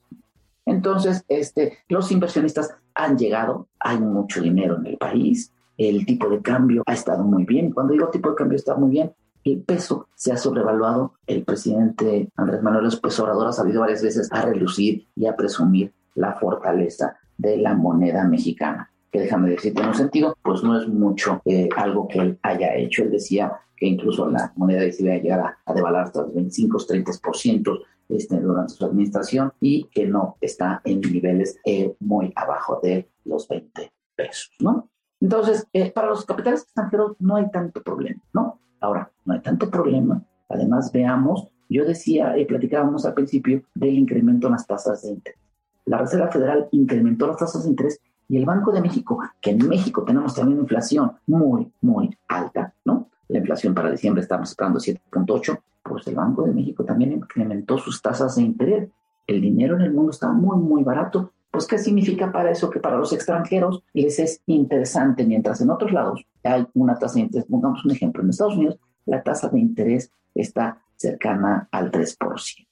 Entonces, 0.67 1.25
este, 1.29 1.79
los 1.89 2.13
inversionistas 2.13 2.75
han 2.95 3.17
llegado, 3.17 3.69
hay 3.81 3.99
mucho 3.99 4.43
dinero 4.43 4.77
en 4.77 4.87
el 4.87 4.99
país, 4.99 5.53
el 5.79 6.05
tipo 6.05 6.29
de 6.29 6.43
cambio 6.43 6.83
ha 6.87 6.93
estado 6.93 7.25
muy 7.25 7.45
bien. 7.45 7.71
Cuando 7.71 7.93
digo 7.93 8.09
tipo 8.09 8.31
de 8.31 8.37
cambio 8.37 8.57
está 8.57 8.75
muy 8.75 8.91
bien, 8.91 9.13
el 9.45 9.63
peso 9.63 10.09
se 10.15 10.33
ha 10.33 10.37
sobrevaluado. 10.37 11.15
El 11.27 11.45
presidente 11.45 12.29
Andrés 12.37 12.63
Manuel 12.63 12.85
López 12.85 13.19
Obrador 13.21 13.47
ha 13.47 13.53
salido 13.53 13.81
varias 13.81 14.03
veces 14.03 14.29
a 14.33 14.43
relucir 14.43 15.07
y 15.15 15.27
a 15.27 15.37
presumir 15.37 15.95
la 16.15 16.35
fortaleza 16.35 17.17
de 17.37 17.57
la 17.57 17.75
moneda 17.75 18.25
mexicana. 18.25 18.91
Que 19.11 19.21
déjame 19.21 19.51
decirte 19.51 19.81
en 19.83 19.89
un 19.89 19.95
sentido, 19.95 20.37
pues 20.43 20.63
no 20.63 20.81
es 20.81 20.89
mucho 20.89 21.41
eh, 21.45 21.69
algo 21.77 22.09
que 22.09 22.19
él 22.19 22.39
haya 22.43 22.75
hecho. 22.75 23.03
Él 23.03 23.11
decía 23.11 23.53
que 23.77 23.87
incluso 23.87 24.29
la 24.29 24.53
moneda 24.57 24.91
se 24.93 25.03
iba 25.03 25.15
a 25.15 25.19
llegar 25.19 25.57
a, 25.65 25.75
devalar 25.75 26.05
hasta 26.05 26.23
los 26.23 26.35
25, 26.35 26.79
30% 26.79 27.79
este, 28.11 28.41
durante 28.41 28.75
su 28.75 28.85
administración 28.85 29.53
y 29.61 29.85
que 29.85 30.07
no 30.07 30.37
está 30.41 30.81
en 30.85 31.01
niveles 31.01 31.59
eh, 31.65 31.95
muy 32.01 32.33
abajo 32.35 32.81
de 32.83 33.09
los 33.25 33.47
20 33.49 33.93
pesos, 34.17 34.51
¿no? 34.61 34.89
Entonces, 35.21 35.67
eh, 35.73 35.91
para 35.91 36.09
los 36.09 36.25
capitales 36.25 36.63
extranjeros 36.63 37.17
no 37.19 37.37
hay 37.37 37.51
tanto 37.51 37.83
problema, 37.83 38.21
¿no? 38.33 38.61
Ahora, 38.81 39.11
no 39.25 39.35
hay 39.35 39.41
tanto 39.41 39.71
problema. 39.71 40.23
Además, 40.49 40.93
veamos, 40.93 41.49
yo 41.69 41.85
decía, 41.85 42.39
y 42.39 42.45
platicábamos 42.45 43.05
al 43.05 43.15
principio 43.15 43.63
del 43.75 43.99
incremento 43.99 44.47
en 44.47 44.53
las 44.53 44.67
tasas 44.67 45.03
de 45.03 45.11
interés. 45.11 45.41
La 45.85 45.99
Reserva 45.99 46.29
Federal 46.29 46.69
incrementó 46.71 47.27
las 47.27 47.39
tasas 47.39 47.65
de 47.65 47.71
interés 47.71 48.01
y 48.29 48.37
el 48.37 48.45
Banco 48.45 48.73
de 48.73 48.83
México, 48.83 49.19
que 49.41 49.51
en 49.51 49.67
México 49.69 50.05
tenemos 50.05 50.35
también 50.35 50.61
inflación 50.61 51.13
muy, 51.27 51.73
muy 51.81 52.17
alta, 52.29 52.75
¿no? 52.85 53.09
La 53.29 53.39
inflación 53.39 53.75
para 53.75 53.91
diciembre 53.91 54.23
estamos 54.23 54.51
esperando 54.51 54.79
7.8, 54.79 55.61
pues 55.83 56.07
el 56.07 56.15
Banco 56.15 56.43
de 56.43 56.53
México 56.53 56.85
también 56.85 57.13
incrementó 57.13 57.79
sus 57.79 58.01
tasas 58.03 58.37
de 58.37 58.43
interés. 58.43 58.89
El 59.27 59.41
dinero 59.41 59.77
en 59.77 59.83
el 59.83 59.93
mundo 59.93 60.11
está 60.11 60.31
muy, 60.31 60.59
muy 60.59 60.85
barato. 60.85 61.33
Pues, 61.51 61.67
¿qué 61.67 61.79
significa 61.79 62.31
para 62.31 62.51
eso? 62.51 62.71
Que 62.71 62.81
para 62.81 62.99
los 62.99 63.13
extranjeros 63.13 63.83
les 63.95 64.19
es 64.19 64.43
interesante, 64.47 65.25
mientras 65.25 65.61
en 65.61 65.71
otros 65.71 65.93
lados 65.93 66.25
hay 66.45 66.67
una 66.75 66.99
tasa 66.99 67.15
de 67.15 67.21
interés. 67.21 67.47
Pongamos 67.49 67.85
un 67.85 67.91
ejemplo, 67.91 68.23
en 68.23 68.31
Estados 68.31 68.57
Unidos 68.57 68.79
la 69.07 69.23
tasa 69.23 69.49
de 69.49 69.59
interés 69.59 70.13
está 70.35 70.83
cercana 70.97 71.69
al 71.73 71.91
3%, 71.91 72.67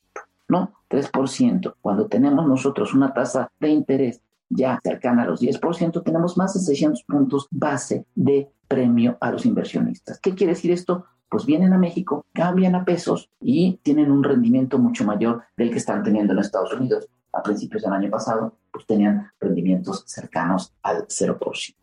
¿no? 0.49 0.73
3%. 0.91 1.75
Cuando 1.81 2.07
tenemos 2.07 2.47
nosotros 2.47 2.93
una 2.95 3.13
tasa 3.15 3.51
de 3.59 3.71
interés 3.71 4.21
ya 4.49 4.81
cercana 4.83 5.23
a 5.23 5.27
los 5.27 5.41
10%, 5.41 6.03
tenemos 6.03 6.37
más 6.37 6.55
de 6.55 6.61
600 6.61 7.03
puntos 7.05 7.49
base 7.51 8.07
de 8.15 8.51
premio 8.69 9.17
a 9.21 9.31
los 9.31 9.47
inversionistas. 9.47 10.21
¿Qué 10.21 10.35
quiere 10.35 10.55
decir 10.55 10.71
esto? 10.71 11.07
Pues 11.29 11.45
vienen 11.45 11.73
a 11.73 11.79
México, 11.79 12.25
cambian 12.33 12.75
a 12.75 12.85
pesos 12.85 13.31
y 13.41 13.81
tienen 13.83 14.11
un 14.11 14.23
rendimiento 14.23 14.79
mucho 14.79 15.05
mayor 15.05 15.43
del 15.57 15.71
que 15.71 15.79
están 15.79 16.03
teniendo 16.03 16.33
en 16.33 16.39
Estados 16.39 16.73
Unidos. 16.73 17.09
A 17.33 17.43
principios 17.43 17.83
del 17.83 17.93
año 17.93 18.11
pasado, 18.11 18.57
pues 18.73 18.87
tenían 18.87 19.31
rendimientos 19.41 20.05
cercanos 20.07 20.73
al 20.83 21.07
0%. 21.07 21.75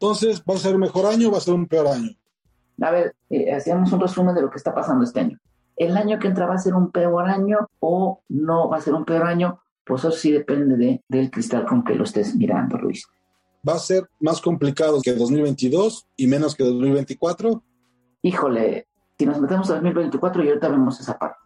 Entonces, 0.00 0.42
¿va 0.48 0.54
a 0.54 0.58
ser 0.58 0.74
un 0.74 0.80
mejor 0.80 1.06
año 1.06 1.28
o 1.28 1.32
va 1.32 1.38
a 1.38 1.42
ser 1.42 1.54
un 1.54 1.66
peor 1.66 1.88
año? 1.88 2.10
A 2.80 2.90
ver, 2.90 3.14
eh, 3.28 3.52
hacíamos 3.52 3.92
un 3.92 4.00
resumen 4.00 4.34
de 4.34 4.40
lo 4.40 4.50
que 4.50 4.56
está 4.56 4.74
pasando 4.74 5.04
este 5.04 5.20
año. 5.20 5.38
¿El 5.76 5.96
año 5.96 6.18
que 6.18 6.28
entra 6.28 6.46
va 6.46 6.54
a 6.54 6.58
ser 6.58 6.74
un 6.74 6.90
peor 6.90 7.28
año 7.28 7.68
o 7.80 8.22
no 8.28 8.68
va 8.68 8.78
a 8.78 8.80
ser 8.80 8.94
un 8.94 9.04
peor 9.04 9.26
año? 9.26 9.60
Pues 9.84 10.00
eso 10.00 10.12
sí 10.12 10.32
depende 10.32 10.76
de, 10.76 11.02
del 11.08 11.30
cristal 11.30 11.66
con 11.66 11.82
que 11.84 11.94
lo 11.94 12.04
estés 12.04 12.34
mirando, 12.36 12.78
Luis 12.78 13.06
va 13.66 13.74
a 13.74 13.78
ser 13.78 14.08
más 14.20 14.40
complicado 14.40 15.00
que 15.02 15.14
2022 15.14 16.06
y 16.16 16.26
menos 16.26 16.54
que 16.54 16.64
2024? 16.64 17.62
Híjole, 18.22 18.86
si 19.18 19.26
nos 19.26 19.40
metemos 19.40 19.70
a 19.70 19.74
2024 19.74 20.44
y 20.44 20.48
ahorita 20.48 20.68
vemos 20.68 21.00
esa 21.00 21.18
parte. 21.18 21.36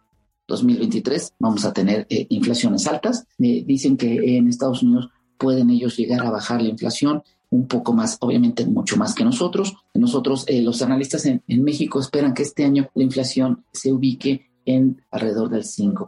2023 0.47 1.33
vamos 1.39 1.65
a 1.65 1.73
tener 1.73 2.05
eh, 2.09 2.27
inflaciones 2.29 2.85
altas. 2.87 3.25
Eh, 3.39 3.63
dicen 3.65 3.97
que 3.97 4.37
en 4.37 4.47
Estados 4.47 4.83
Unidos 4.83 5.09
pueden 5.37 5.69
ellos 5.69 5.97
llegar 5.97 6.25
a 6.25 6.31
bajar 6.31 6.61
la 6.61 6.69
inflación 6.69 7.23
un 7.49 7.67
poco 7.67 7.93
más, 7.93 8.17
obviamente 8.19 8.65
mucho 8.65 8.97
más 8.97 9.15
que 9.15 9.23
nosotros. 9.23 9.75
Nosotros, 9.93 10.45
eh, 10.47 10.61
los 10.61 10.81
analistas 10.81 11.25
en, 11.25 11.41
en, 11.47 11.63
México 11.63 11.99
esperan 11.99 12.33
que 12.33 12.43
este 12.43 12.63
año 12.63 12.89
la 12.93 13.03
inflación 13.03 13.65
se 13.71 13.91
ubique 13.91 14.51
en 14.65 15.01
alrededor 15.09 15.49
del 15.49 15.63
5%. 15.63 16.07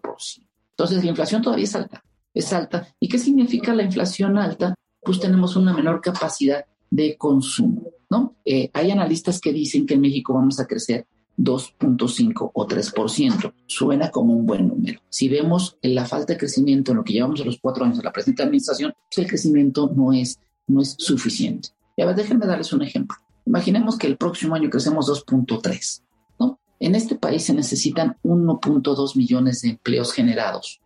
Entonces, 0.72 1.04
la 1.04 1.10
inflación 1.10 1.42
todavía 1.42 1.66
es 1.66 1.76
alta, 1.76 2.04
es 2.38 2.54
alta. 2.54 2.88
¿Y 3.00 3.08
qué 3.10 3.18
significa 3.18 3.74
la 3.74 3.84
inflación 3.84 4.38
alta? 4.38 4.76
Pues 5.02 5.20
tenemos 5.20 5.56
una 5.56 5.74
menor 5.74 6.02
capacidad 6.02 6.66
de 6.90 7.18
consumo, 7.18 7.92
¿no? 8.10 8.36
Eh, 8.46 8.70
hay 8.74 8.92
analistas 8.92 9.40
que 9.40 9.52
dicen 9.52 9.86
que 9.86 9.96
en 9.96 10.02
México 10.02 10.34
vamos 10.34 10.60
a 10.60 10.66
crecer 10.66 11.06
2.5 11.38 12.52
o 12.54 12.68
3%. 12.68 13.54
Suena 13.68 14.10
como 14.10 14.34
un 14.34 14.46
buen 14.46 14.68
número. 14.68 15.02
Si 15.10 15.30
vemos 15.30 15.78
la 15.82 16.06
falta 16.06 16.34
de 16.34 16.40
crecimiento 16.40 16.92
en 16.92 16.98
lo 16.98 17.04
que 17.04 17.14
llevamos 17.14 17.42
a 17.42 17.46
los 17.46 17.60
cuatro 17.62 17.86
años 17.86 17.98
de 17.98 18.04
la 18.04 18.12
presente 18.12 18.44
administración, 18.44 18.94
pues 19.10 19.18
el 19.20 19.28
crecimiento 19.28 19.92
no 19.96 20.14
es, 20.14 20.40
no 20.68 20.82
es 20.82 20.96
suficiente. 20.98 21.70
Y 21.96 22.02
a 22.02 22.14
déjenme 22.14 22.46
darles 22.46 22.74
un 22.74 22.82
ejemplo. 22.82 23.18
Imaginemos 23.46 23.98
que 23.98 24.08
el 24.08 24.18
próximo 24.18 24.56
año 24.56 24.70
crecemos 24.70 25.10
2.3. 25.10 26.02
¿no? 26.40 26.60
En 26.80 26.96
este 26.96 27.16
país 27.16 27.44
se 27.44 27.54
necesitan 27.54 28.18
1.2 28.24 29.16
millones 29.16 29.62
de 29.62 29.70
empleos 29.70 30.12
generados. 30.12 30.82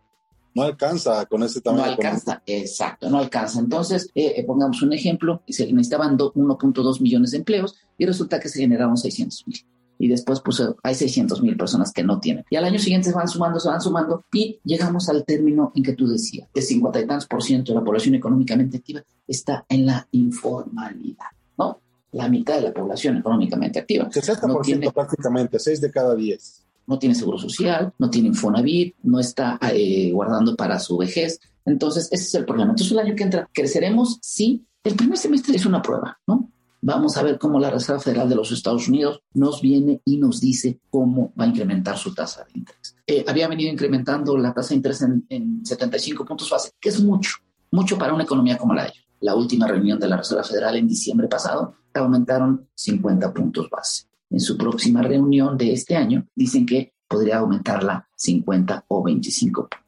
No 0.54 0.62
alcanza 0.62 1.24
con 1.26 1.42
ese 1.42 1.60
tamaño. 1.60 1.86
No 1.86 1.90
alcanza, 1.92 2.42
exacto, 2.46 3.08
no 3.08 3.18
alcanza. 3.18 3.60
Entonces, 3.60 4.10
eh, 4.14 4.34
eh, 4.36 4.44
pongamos 4.44 4.82
un 4.82 4.92
ejemplo, 4.92 5.42
se 5.48 5.72
necesitaban 5.72 6.18
1.2 6.18 7.00
millones 7.00 7.30
de 7.30 7.38
empleos 7.38 7.76
y 7.96 8.06
resulta 8.06 8.38
que 8.38 8.48
se 8.48 8.60
generaron 8.60 8.96
600 8.96 9.46
mil 9.46 9.66
y 10.02 10.08
después 10.08 10.40
pues 10.44 10.60
hay 10.82 10.96
600 10.96 11.42
mil 11.42 11.56
personas 11.56 11.92
que 11.92 12.02
no 12.02 12.18
tienen. 12.18 12.44
Y 12.50 12.56
al 12.56 12.64
año 12.64 12.80
siguiente 12.80 13.10
se 13.10 13.14
van 13.14 13.28
sumando, 13.28 13.60
se 13.60 13.68
van 13.68 13.80
sumando 13.80 14.24
y 14.32 14.58
llegamos 14.64 15.08
al 15.08 15.24
término 15.24 15.70
en 15.76 15.84
que 15.84 15.92
tú 15.92 16.08
decías, 16.08 16.48
que 16.52 16.60
50 16.60 17.00
y 17.00 17.06
tantos 17.06 17.28
por 17.28 17.40
ciento 17.40 17.72
de 17.72 17.78
la 17.78 17.84
población 17.84 18.16
económicamente 18.16 18.78
activa 18.78 19.04
está 19.28 19.64
en 19.68 19.86
la 19.86 20.08
informalidad, 20.10 21.26
¿no? 21.56 21.78
La 22.10 22.28
mitad 22.28 22.56
de 22.56 22.62
la 22.62 22.72
población 22.72 23.18
económicamente 23.18 23.78
activa. 23.78 24.10
60% 24.10 24.48
no 24.48 24.60
tiene, 24.60 24.90
prácticamente, 24.90 25.60
6 25.60 25.80
de 25.80 25.90
cada 25.92 26.16
10. 26.16 26.61
No 26.86 26.98
tiene 26.98 27.14
seguro 27.14 27.38
social, 27.38 27.92
no 27.98 28.10
tiene 28.10 28.28
Infonavit, 28.28 28.96
no 29.02 29.20
está 29.20 29.58
eh, 29.72 30.10
guardando 30.12 30.56
para 30.56 30.78
su 30.78 30.96
vejez. 30.96 31.40
Entonces, 31.64 32.08
ese 32.10 32.24
es 32.24 32.34
el 32.34 32.44
problema. 32.44 32.70
Entonces, 32.70 32.92
el 32.92 32.98
año 32.98 33.14
que 33.14 33.22
entra, 33.22 33.48
¿creceremos? 33.52 34.18
Sí. 34.20 34.64
El 34.82 34.94
primer 34.94 35.16
semestre 35.16 35.54
es 35.54 35.64
una 35.64 35.80
prueba, 35.80 36.18
¿no? 36.26 36.50
Vamos 36.84 37.16
a 37.16 37.22
ver 37.22 37.38
cómo 37.38 37.60
la 37.60 37.70
Reserva 37.70 38.00
Federal 38.00 38.28
de 38.28 38.34
los 38.34 38.50
Estados 38.50 38.88
Unidos 38.88 39.22
nos 39.34 39.62
viene 39.62 40.00
y 40.04 40.16
nos 40.16 40.40
dice 40.40 40.80
cómo 40.90 41.32
va 41.38 41.44
a 41.44 41.46
incrementar 41.46 41.96
su 41.96 42.12
tasa 42.12 42.44
de 42.44 42.58
interés. 42.58 42.96
Eh, 43.06 43.24
había 43.28 43.46
venido 43.46 43.70
incrementando 43.70 44.36
la 44.36 44.52
tasa 44.52 44.70
de 44.70 44.76
interés 44.76 45.00
en, 45.02 45.64
75 45.64 46.24
puntos 46.24 46.50
base, 46.50 46.72
que 46.80 46.88
es 46.88 47.00
mucho, 47.00 47.36
mucho 47.70 47.96
para 47.96 48.12
una 48.12 48.24
economía 48.24 48.58
como 48.58 48.74
la 48.74 48.82
de 48.82 48.88
ellos. 48.88 49.06
La 49.20 49.36
última 49.36 49.68
reunión 49.68 50.00
de 50.00 50.08
la 50.08 50.16
Reserva 50.16 50.42
Federal 50.42 50.74
en 50.74 50.88
diciembre 50.88 51.28
pasado 51.28 51.76
aumentaron 51.94 52.66
50 52.74 53.32
puntos 53.32 53.70
base. 53.70 54.06
En 54.32 54.40
su 54.40 54.56
próxima 54.56 55.02
reunión 55.02 55.56
de 55.56 55.72
este 55.72 55.94
año 55.94 56.26
dicen 56.34 56.66
que 56.66 56.94
podría 57.06 57.38
aumentarla 57.38 58.08
50 58.16 58.86
o 58.88 59.02
25 59.02 59.62
puntos. 59.62 59.78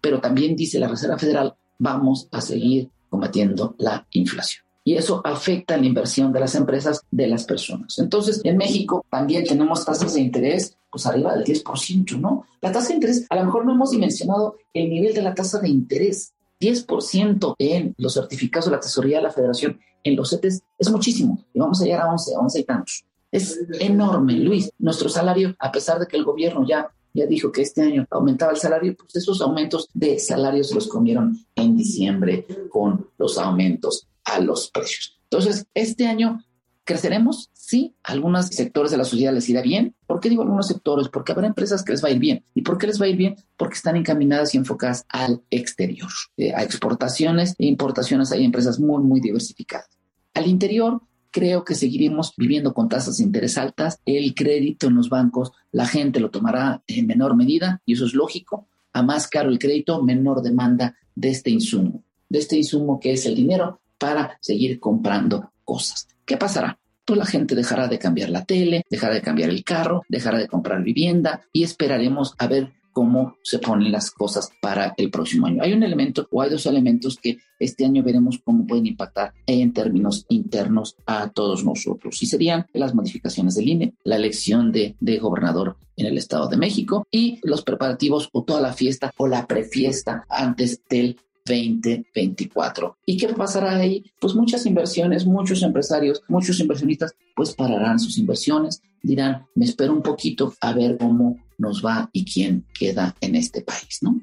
Pero 0.00 0.20
también 0.20 0.56
dice 0.56 0.78
la 0.78 0.88
Reserva 0.88 1.18
Federal, 1.18 1.54
vamos 1.78 2.28
a 2.30 2.40
seguir 2.40 2.88
combatiendo 3.10 3.74
la 3.78 4.06
inflación 4.12 4.64
y 4.84 4.94
eso 4.94 5.20
afecta 5.24 5.76
la 5.76 5.86
inversión 5.86 6.32
de 6.32 6.40
las 6.40 6.54
empresas 6.54 7.02
de 7.10 7.26
las 7.26 7.44
personas. 7.44 7.98
Entonces, 7.98 8.40
en 8.44 8.56
México 8.56 9.04
también 9.10 9.44
tenemos 9.44 9.84
tasas 9.84 10.14
de 10.14 10.20
interés 10.20 10.76
pues 10.90 11.06
arriba 11.06 11.36
del 11.36 11.44
10%, 11.44 12.18
¿no? 12.18 12.46
La 12.60 12.72
tasa 12.72 12.88
de 12.88 12.94
interés, 12.94 13.24
a 13.30 13.36
lo 13.36 13.44
mejor 13.44 13.64
no 13.64 13.72
hemos 13.72 13.92
dimensionado 13.92 14.56
el 14.74 14.90
nivel 14.90 15.14
de 15.14 15.22
la 15.22 15.34
tasa 15.34 15.60
de 15.60 15.68
interés. 15.68 16.32
10% 16.60 17.54
en 17.58 17.94
los 17.96 18.14
certificados 18.14 18.66
de 18.66 18.72
la 18.72 18.80
tesorería 18.80 19.18
de 19.18 19.22
la 19.22 19.30
federación, 19.30 19.78
en 20.02 20.16
los 20.16 20.30
CETES, 20.30 20.62
es 20.78 20.90
muchísimo. 20.90 21.44
Y 21.54 21.58
vamos 21.60 21.80
a 21.80 21.84
llegar 21.84 22.02
a 22.02 22.10
11, 22.10 22.32
11 22.36 22.60
y 22.60 22.64
tantos. 22.64 23.04
Es 23.30 23.60
enorme, 23.78 24.34
Luis. 24.34 24.70
Nuestro 24.78 25.08
salario, 25.08 25.54
a 25.58 25.70
pesar 25.70 25.98
de 25.98 26.06
que 26.06 26.16
el 26.16 26.24
gobierno 26.24 26.66
ya 26.66 26.90
ya 27.12 27.26
dijo 27.26 27.50
que 27.50 27.62
este 27.62 27.82
año 27.82 28.06
aumentaba 28.10 28.52
el 28.52 28.58
salario, 28.58 28.94
pues 28.96 29.16
esos 29.16 29.40
aumentos 29.40 29.88
de 29.94 30.18
salarios 30.18 30.72
los 30.74 30.88
comieron 30.88 31.44
en 31.54 31.76
diciembre 31.76 32.46
con 32.70 33.08
los 33.18 33.38
aumentos 33.38 34.06
a 34.24 34.40
los 34.40 34.70
precios. 34.70 35.18
Entonces, 35.24 35.66
este 35.74 36.06
año 36.06 36.44
creceremos, 36.84 37.50
sí, 37.52 37.94
algunos 38.02 38.46
sectores 38.46 38.90
de 38.90 38.96
la 38.96 39.04
sociedad 39.04 39.32
les 39.32 39.48
irá 39.48 39.62
bien. 39.62 39.94
¿Por 40.06 40.20
qué 40.20 40.28
digo 40.28 40.42
algunos 40.42 40.66
sectores? 40.66 41.08
Porque 41.08 41.32
habrá 41.32 41.46
empresas 41.46 41.84
que 41.84 41.92
les 41.92 42.02
va 42.02 42.08
a 42.08 42.12
ir 42.12 42.18
bien. 42.18 42.44
¿Y 42.54 42.62
por 42.62 42.78
qué 42.78 42.86
les 42.86 43.00
va 43.00 43.06
a 43.06 43.08
ir 43.08 43.16
bien? 43.16 43.36
Porque 43.56 43.74
están 43.74 43.96
encaminadas 43.96 44.54
y 44.54 44.58
enfocadas 44.58 45.04
al 45.08 45.42
exterior, 45.50 46.10
eh, 46.36 46.52
a 46.54 46.62
exportaciones 46.62 47.54
e 47.58 47.66
importaciones. 47.66 48.32
Hay 48.32 48.44
empresas 48.44 48.80
muy, 48.80 49.02
muy 49.02 49.20
diversificadas. 49.20 49.88
Al 50.34 50.46
interior, 50.46 51.00
creo 51.30 51.64
que 51.64 51.74
seguiremos 51.74 52.32
viviendo 52.36 52.74
con 52.74 52.88
tasas 52.88 53.18
de 53.18 53.24
interés 53.24 53.58
altas. 53.58 54.00
El 54.04 54.34
crédito 54.34 54.88
en 54.88 54.96
los 54.96 55.08
bancos, 55.08 55.52
la 55.72 55.86
gente 55.86 56.20
lo 56.20 56.30
tomará 56.30 56.82
en 56.86 57.06
menor 57.06 57.36
medida 57.36 57.80
y 57.86 57.94
eso 57.94 58.06
es 58.06 58.14
lógico. 58.14 58.66
A 58.92 59.02
más 59.02 59.28
caro 59.28 59.50
el 59.50 59.58
crédito, 59.58 60.02
menor 60.02 60.42
demanda 60.42 60.96
de 61.14 61.30
este 61.30 61.50
insumo, 61.50 62.02
de 62.28 62.38
este 62.38 62.56
insumo 62.56 62.98
que 62.98 63.12
es 63.12 63.26
el 63.26 63.34
dinero 63.34 63.80
para 63.98 64.38
seguir 64.40 64.80
comprando 64.80 65.52
cosas. 65.64 66.08
¿Qué 66.24 66.36
pasará? 66.36 66.78
Pues 67.04 67.18
la 67.18 67.26
gente 67.26 67.54
dejará 67.54 67.88
de 67.88 67.98
cambiar 67.98 68.30
la 68.30 68.44
tele, 68.44 68.84
dejará 68.88 69.14
de 69.14 69.22
cambiar 69.22 69.50
el 69.50 69.64
carro, 69.64 70.04
dejará 70.08 70.38
de 70.38 70.48
comprar 70.48 70.82
vivienda 70.82 71.42
y 71.52 71.64
esperaremos 71.64 72.34
a 72.38 72.46
ver 72.46 72.72
cómo 73.00 73.38
se 73.42 73.58
ponen 73.60 73.90
las 73.90 74.10
cosas 74.10 74.50
para 74.60 74.92
el 74.98 75.10
próximo 75.10 75.46
año. 75.46 75.62
Hay 75.62 75.72
un 75.72 75.82
elemento 75.82 76.28
o 76.30 76.42
hay 76.42 76.50
dos 76.50 76.66
elementos 76.66 77.16
que 77.16 77.38
este 77.58 77.86
año 77.86 78.02
veremos 78.02 78.38
cómo 78.44 78.66
pueden 78.66 78.86
impactar 78.86 79.32
en 79.46 79.72
términos 79.72 80.26
internos 80.28 80.96
a 81.06 81.30
todos 81.30 81.64
nosotros 81.64 82.22
y 82.22 82.26
serían 82.26 82.66
las 82.74 82.94
modificaciones 82.94 83.54
del 83.54 83.70
INE, 83.70 83.94
la 84.04 84.16
elección 84.16 84.70
de, 84.70 84.96
de 85.00 85.16
gobernador 85.16 85.78
en 85.96 86.04
el 86.08 86.18
Estado 86.18 86.46
de 86.48 86.58
México 86.58 87.06
y 87.10 87.38
los 87.42 87.62
preparativos 87.62 88.28
o 88.32 88.44
toda 88.44 88.60
la 88.60 88.74
fiesta 88.74 89.14
o 89.16 89.26
la 89.26 89.46
prefiesta 89.46 90.26
antes 90.28 90.82
del 90.90 91.16
2024. 91.46 92.96
¿Y 93.06 93.16
qué 93.16 93.28
pasará 93.28 93.76
ahí? 93.76 94.04
Pues 94.20 94.34
muchas 94.34 94.66
inversiones, 94.66 95.26
muchos 95.26 95.62
empresarios, 95.62 96.22
muchos 96.28 96.60
inversionistas, 96.60 97.14
pues 97.34 97.54
pararán 97.54 97.98
sus 97.98 98.18
inversiones, 98.18 98.82
dirán, 99.02 99.46
me 99.54 99.64
espero 99.64 99.92
un 99.92 100.02
poquito 100.02 100.54
a 100.60 100.72
ver 100.72 100.98
cómo 100.98 101.36
nos 101.58 101.84
va 101.84 102.08
y 102.12 102.24
quién 102.24 102.66
queda 102.78 103.14
en 103.20 103.36
este 103.36 103.62
país, 103.62 103.98
¿no? 104.02 104.20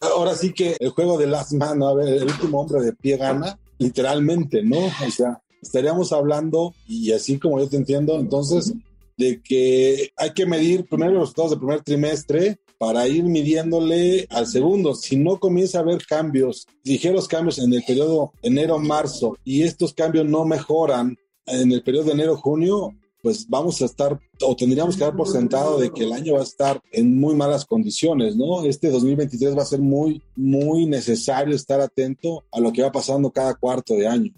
Ahora 0.00 0.34
sí 0.34 0.52
que 0.52 0.76
el 0.80 0.90
juego 0.90 1.18
de 1.18 1.26
las 1.26 1.52
manos, 1.52 1.90
a 1.90 1.94
ver, 1.94 2.08
el 2.08 2.24
último 2.24 2.60
hombre 2.60 2.82
de 2.82 2.92
pie 2.92 3.16
gana, 3.16 3.58
literalmente, 3.78 4.62
¿no? 4.62 4.78
O 4.78 5.10
sea, 5.10 5.40
estaríamos 5.62 6.12
hablando, 6.12 6.74
y 6.86 7.12
así 7.12 7.38
como 7.38 7.58
yo 7.58 7.68
te 7.68 7.76
entiendo, 7.76 8.18
entonces, 8.18 8.74
de 9.16 9.40
que 9.40 10.12
hay 10.16 10.32
que 10.32 10.46
medir 10.46 10.86
primero 10.86 11.12
los 11.12 11.22
resultados 11.22 11.52
del 11.52 11.60
primer 11.60 11.82
trimestre 11.82 12.58
para 12.78 13.06
ir 13.08 13.24
midiéndole 13.24 14.26
al 14.30 14.46
segundo. 14.46 14.94
Si 14.94 15.16
no 15.16 15.38
comienza 15.38 15.78
a 15.78 15.82
haber 15.82 16.04
cambios, 16.06 16.66
ligeros 16.82 17.28
cambios 17.28 17.58
en 17.58 17.72
el 17.72 17.82
periodo 17.84 18.32
enero-marzo 18.42 19.36
y 19.44 19.62
estos 19.62 19.94
cambios 19.94 20.26
no 20.26 20.44
mejoran 20.44 21.16
en 21.46 21.72
el 21.72 21.82
periodo 21.82 22.06
de 22.06 22.12
enero-junio, 22.12 22.92
pues 23.22 23.48
vamos 23.48 23.80
a 23.80 23.86
estar 23.86 24.20
o 24.42 24.54
tendríamos 24.54 24.96
que 24.96 25.04
dar 25.04 25.16
por 25.16 25.26
sentado 25.26 25.78
de 25.78 25.90
que 25.90 26.04
el 26.04 26.12
año 26.12 26.34
va 26.34 26.40
a 26.40 26.44
estar 26.44 26.82
en 26.92 27.18
muy 27.18 27.34
malas 27.34 27.64
condiciones, 27.64 28.36
¿no? 28.36 28.64
Este 28.66 28.90
2023 28.90 29.56
va 29.56 29.62
a 29.62 29.66
ser 29.66 29.80
muy, 29.80 30.22
muy 30.36 30.84
necesario 30.84 31.56
estar 31.56 31.80
atento 31.80 32.44
a 32.52 32.60
lo 32.60 32.70
que 32.70 32.82
va 32.82 32.92
pasando 32.92 33.30
cada 33.30 33.54
cuarto 33.54 33.94
de 33.94 34.06
año. 34.06 34.32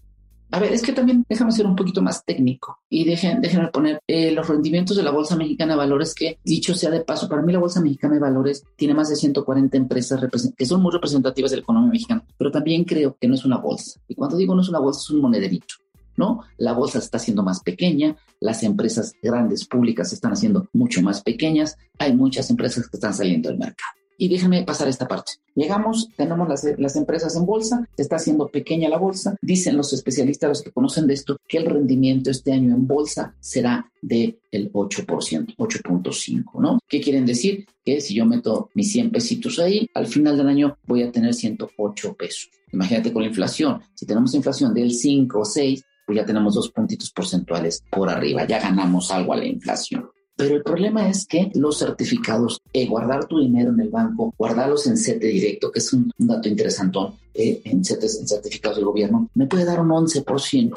A 0.50 0.61
ver, 0.61 0.73
es 0.73 0.83
que 0.83 0.93
también 0.93 1.25
déjame 1.29 1.50
ser 1.50 1.67
un 1.67 1.75
poquito 1.75 2.00
más 2.03 2.25
técnico 2.25 2.79
y 2.88 3.05
dejen, 3.05 3.41
déjenme 3.41 3.69
poner 3.69 4.00
eh, 4.07 4.31
los 4.31 4.49
rendimientos 4.49 4.97
de 4.97 5.03
la 5.03 5.11
Bolsa 5.11 5.37
Mexicana 5.37 5.73
de 5.73 5.79
Valores 5.79 6.15
que, 6.15 6.38
dicho 6.45 6.75
sea 6.75 6.91
de 6.91 7.00
paso, 7.00 7.29
para 7.29 7.43
mí 7.43 7.53
la 7.53 7.59
Bolsa 7.59 7.81
Mexicana 7.81 8.15
de 8.15 8.21
Valores 8.21 8.65
tiene 8.76 8.95
más 8.95 9.09
de 9.09 9.17
140 9.17 9.76
empresas 9.76 10.21
que 10.57 10.67
son 10.67 10.83
muy 10.83 10.93
representativas 10.93 11.50
de 11.50 11.59
la 11.59 11.62
economía 11.62 11.91
mexicana, 11.91 12.25
pero 12.38 12.50
también 12.50 12.85
creo 12.85 13.17
que 13.21 13.26
no 13.26 13.35
es 13.35 13.45
una 13.45 13.59
bolsa. 13.59 14.00
Y 14.07 14.15
cuando 14.15 14.37
digo 14.37 14.55
no 14.55 14.62
es 14.62 14.69
una 14.69 14.79
bolsa, 14.79 15.00
es 15.00 15.11
un 15.11 15.21
monederito. 15.21 15.75
¿no? 16.17 16.41
La 16.57 16.73
bolsa 16.73 16.99
está 16.99 17.19
siendo 17.19 17.43
más 17.43 17.61
pequeña, 17.61 18.17
las 18.41 18.62
empresas 18.62 19.12
grandes 19.23 19.67
públicas 19.67 20.09
se 20.09 20.15
están 20.15 20.33
haciendo 20.33 20.69
mucho 20.73 21.03
más 21.03 21.23
pequeñas, 21.23 21.76
hay 21.99 22.15
muchas 22.15 22.49
empresas 22.50 22.88
que 22.88 22.97
están 22.97 23.12
saliendo 23.12 23.50
del 23.50 23.59
mercado. 23.59 23.93
Y 24.18 24.28
déjenme 24.28 24.62
pasar 24.64 24.88
esta 24.88 25.06
parte. 25.06 25.32
Llegamos, 25.54 26.08
tenemos 26.16 26.49
las, 26.49 26.96
empresas 26.96 27.37
en 27.37 27.46
bolsa, 27.46 27.87
se 27.96 28.02
está 28.02 28.16
haciendo 28.16 28.49
pequeña 28.49 28.88
la 28.88 28.99
bolsa. 28.99 29.37
Dicen 29.40 29.76
los 29.76 29.92
especialistas, 29.92 30.49
los 30.49 30.62
que 30.62 30.70
conocen 30.70 31.06
de 31.06 31.14
esto, 31.14 31.38
que 31.46 31.58
el 31.58 31.66
rendimiento 31.66 32.30
este 32.30 32.52
año 32.52 32.75
en 32.75 32.87
bolsa 32.87 33.35
será 33.40 33.90
del 34.00 34.38
8%, 34.52 35.56
8.5, 35.56 36.61
¿no? 36.61 36.78
¿Qué 36.88 37.00
quieren 37.00 37.26
decir? 37.26 37.66
Que 37.85 38.00
si 38.00 38.14
yo 38.14 38.26
meto 38.26 38.70
mis 38.75 38.92
100 38.92 39.11
pesitos 39.11 39.58
ahí, 39.58 39.88
al 39.94 40.06
final 40.06 40.37
del 40.37 40.49
año 40.49 40.78
voy 40.87 41.02
a 41.02 41.12
tener 41.12 41.35
108 41.35 42.14
pesos. 42.14 42.50
Imagínate 42.73 43.12
con 43.12 43.23
la 43.23 43.28
inflación. 43.28 43.80
Si 43.94 44.06
tenemos 44.06 44.35
inflación 44.35 44.75
del 44.75 44.92
5 44.92 45.38
o 45.38 45.44
6, 45.44 45.82
pues 46.06 46.16
ya 46.16 46.25
tenemos 46.25 46.54
dos 46.54 46.70
puntitos 46.70 47.11
porcentuales 47.11 47.82
por 47.90 48.08
arriba, 48.08 48.46
ya 48.46 48.61
ganamos 48.61 49.11
algo 49.11 49.32
a 49.32 49.37
la 49.37 49.44
inflación. 49.44 50.08
Pero 50.37 50.55
el 50.55 50.62
problema 50.62 51.09
es 51.09 51.26
que 51.26 51.50
los 51.55 51.78
certificados, 51.78 52.61
eh, 52.73 52.87
guardar 52.87 53.26
tu 53.26 53.40
dinero 53.40 53.71
en 53.71 53.81
el 53.81 53.88
banco, 53.88 54.35
guardarlos 54.37 54.87
en 54.87 54.99
CETE 54.99 55.26
directo, 55.28 55.73
que 55.73 55.78
es 55.78 55.93
un, 55.95 56.12
dato 56.19 56.49
interesante, 56.49 56.99
eh, 57.33 57.62
en, 57.64 57.83
CETES, 57.83 58.21
en 58.21 58.28
certificados 58.28 58.76
del 58.76 58.85
gobierno, 58.85 59.31
me 59.35 59.47
puede 59.47 59.64
dar 59.64 59.81
un 59.81 59.88
11%. 59.88 60.75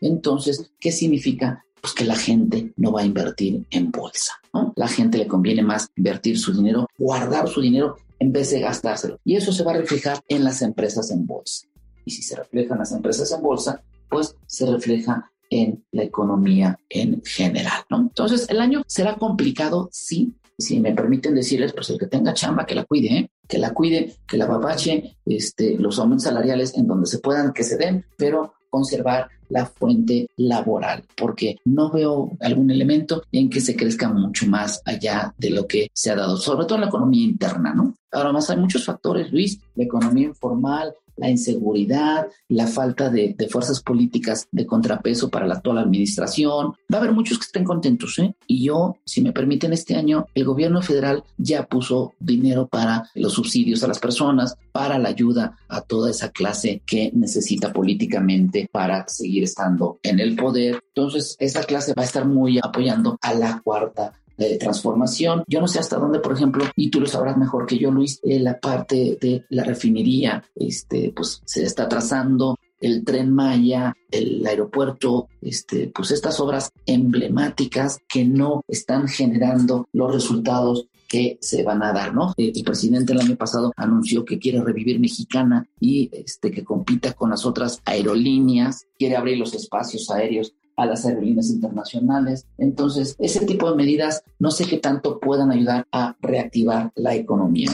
Entonces, 0.00 0.70
¿qué 0.80 0.90
significa? 0.90 1.64
Pues 1.80 1.94
que 1.94 2.04
la 2.04 2.16
gente 2.16 2.72
no 2.76 2.92
va 2.92 3.02
a 3.02 3.04
invertir 3.04 3.66
en 3.70 3.90
bolsa. 3.90 4.34
La 4.76 4.86
gente 4.88 5.18
le 5.18 5.26
conviene 5.26 5.62
más 5.62 5.88
invertir 5.96 6.38
su 6.38 6.52
dinero, 6.52 6.86
guardar 6.96 7.48
su 7.48 7.60
dinero 7.60 7.96
en 8.18 8.32
vez 8.32 8.50
de 8.50 8.60
gastárselo. 8.60 9.18
Y 9.24 9.34
eso 9.34 9.52
se 9.52 9.64
va 9.64 9.72
a 9.72 9.78
reflejar 9.78 10.20
en 10.28 10.44
las 10.44 10.62
empresas 10.62 11.10
en 11.10 11.26
bolsa. 11.26 11.66
Y 12.04 12.12
si 12.12 12.22
se 12.22 12.36
reflejan 12.36 12.78
las 12.78 12.92
empresas 12.92 13.32
en 13.32 13.42
bolsa, 13.42 13.82
pues 14.08 14.36
se 14.46 14.66
refleja 14.66 15.32
en 15.52 15.84
la 15.92 16.04
economía 16.04 16.78
en 16.88 17.22
general, 17.22 17.82
¿no? 17.90 18.00
Entonces, 18.00 18.48
el 18.48 18.60
año 18.60 18.82
será 18.86 19.16
complicado, 19.16 19.90
sí, 19.92 20.32
si 20.58 20.80
me 20.80 20.94
permiten 20.94 21.34
decirles, 21.34 21.72
pues 21.74 21.90
el 21.90 21.98
que 21.98 22.06
tenga 22.06 22.32
chamba, 22.32 22.64
que 22.64 22.74
la 22.74 22.84
cuide, 22.84 23.18
¿eh? 23.18 23.30
que 23.46 23.58
la 23.58 23.74
cuide, 23.74 24.14
que 24.26 24.38
la 24.38 24.46
babache, 24.46 25.18
este, 25.26 25.76
los 25.78 25.98
aumentos 25.98 26.24
salariales 26.24 26.74
en 26.76 26.86
donde 26.86 27.06
se 27.06 27.18
puedan, 27.18 27.52
que 27.52 27.64
se 27.64 27.76
den, 27.76 28.04
pero 28.16 28.54
conservar 28.70 29.28
la 29.50 29.66
fuente 29.66 30.30
laboral, 30.36 31.04
porque 31.14 31.58
no 31.66 31.90
veo 31.90 32.30
algún 32.40 32.70
elemento 32.70 33.22
en 33.30 33.50
que 33.50 33.60
se 33.60 33.76
crezca 33.76 34.08
mucho 34.08 34.46
más 34.46 34.80
allá 34.86 35.34
de 35.36 35.50
lo 35.50 35.66
que 35.66 35.90
se 35.92 36.10
ha 36.10 36.16
dado, 36.16 36.38
sobre 36.38 36.64
todo 36.64 36.76
en 36.76 36.82
la 36.82 36.86
economía 36.86 37.24
interna, 37.24 37.74
¿no? 37.74 37.94
Ahora 38.10 38.32
más 38.32 38.48
hay 38.48 38.56
muchos 38.56 38.86
factores, 38.86 39.30
Luis, 39.30 39.60
la 39.74 39.84
economía 39.84 40.28
informal, 40.28 40.94
la 41.16 41.30
inseguridad, 41.30 42.26
la 42.48 42.66
falta 42.66 43.10
de, 43.10 43.36
fuerzas 43.50 43.82
políticas 43.82 44.48
de 44.50 44.66
contrapeso 44.66 45.28
para 45.28 45.46
la 45.46 45.54
actual 45.54 45.78
administración. 45.78 46.74
Va 46.92 46.98
a 46.98 47.00
haber 47.00 47.12
muchos 47.12 47.38
que 47.38 47.44
estén 47.44 47.64
contentos, 47.64 48.18
¿eh? 48.18 48.34
Y 48.46 48.64
yo, 48.64 48.96
si 49.04 49.20
me 49.20 49.32
permiten, 49.32 49.72
este 49.72 49.96
año 49.96 50.26
el 50.34 50.44
gobierno 50.44 50.80
federal 50.80 51.24
ya 51.36 51.66
puso 51.66 52.14
dinero 52.18 52.68
para 52.68 53.10
los 53.14 53.34
subsidios 53.34 53.82
a 53.82 53.88
las 53.88 53.98
personas, 53.98 54.56
para 54.72 54.98
la 54.98 55.10
ayuda 55.10 55.56
a 55.68 55.80
toda 55.82 56.10
esa 56.10 56.30
clase 56.30 56.82
que 56.86 57.10
necesita 57.14 57.72
políticamente 57.72 58.68
para 58.70 59.06
seguir 59.08 59.44
estando 59.44 59.98
en 60.02 60.20
el 60.20 60.36
poder. 60.36 60.80
Entonces, 60.94 61.36
esa 61.38 61.64
clase 61.64 61.94
va 61.96 62.02
a 62.02 62.06
estar 62.06 62.26
muy 62.26 62.58
apoyando 62.62 63.18
a 63.20 63.34
la 63.34 63.60
cuarta 63.62 64.12
de 64.36 64.56
transformación. 64.56 65.44
Yo 65.46 65.60
no 65.60 65.68
sé 65.68 65.78
hasta 65.78 65.98
dónde, 65.98 66.20
por 66.20 66.32
ejemplo, 66.32 66.64
y 66.76 66.90
tú 66.90 67.00
lo 67.00 67.06
sabrás 67.06 67.36
mejor 67.36 67.66
que 67.66 67.78
yo, 67.78 67.90
Luis, 67.90 68.20
eh, 68.22 68.40
la 68.40 68.58
parte 68.58 69.18
de 69.20 69.44
la 69.50 69.64
refinería, 69.64 70.44
este, 70.54 71.12
pues 71.14 71.42
se 71.44 71.64
está 71.64 71.88
trazando 71.88 72.58
el 72.80 73.04
tren 73.04 73.32
Maya, 73.32 73.96
el 74.10 74.44
aeropuerto, 74.44 75.28
este, 75.40 75.90
pues 75.94 76.10
estas 76.10 76.40
obras 76.40 76.72
emblemáticas 76.84 77.98
que 78.08 78.24
no 78.24 78.64
están 78.66 79.08
generando 79.08 79.88
los 79.92 80.12
resultados 80.12 80.88
que 81.12 81.36
se 81.42 81.62
van 81.62 81.82
a 81.82 81.92
dar, 81.92 82.14
¿no? 82.14 82.32
Eh, 82.38 82.52
el 82.54 82.64
presidente 82.64 83.12
el 83.12 83.20
año 83.20 83.36
pasado 83.36 83.72
anunció 83.76 84.24
que 84.24 84.38
quiere 84.38 84.62
revivir 84.62 84.98
Mexicana 84.98 85.66
y 85.78 86.08
este, 86.10 86.50
que 86.50 86.64
compita 86.64 87.12
con 87.12 87.28
las 87.28 87.44
otras 87.44 87.82
aerolíneas, 87.84 88.86
quiere 88.98 89.16
abrir 89.16 89.36
los 89.36 89.54
espacios 89.54 90.10
aéreos 90.10 90.54
a 90.76 90.86
las 90.86 91.04
aerolíneas 91.04 91.50
internacionales. 91.50 92.46
Entonces, 92.58 93.16
ese 93.18 93.44
tipo 93.46 93.70
de 93.70 93.76
medidas 93.76 94.22
no 94.38 94.50
sé 94.50 94.64
qué 94.64 94.78
tanto 94.78 95.20
puedan 95.20 95.50
ayudar 95.50 95.86
a 95.92 96.16
reactivar 96.20 96.92
la 96.94 97.14
economía. 97.14 97.70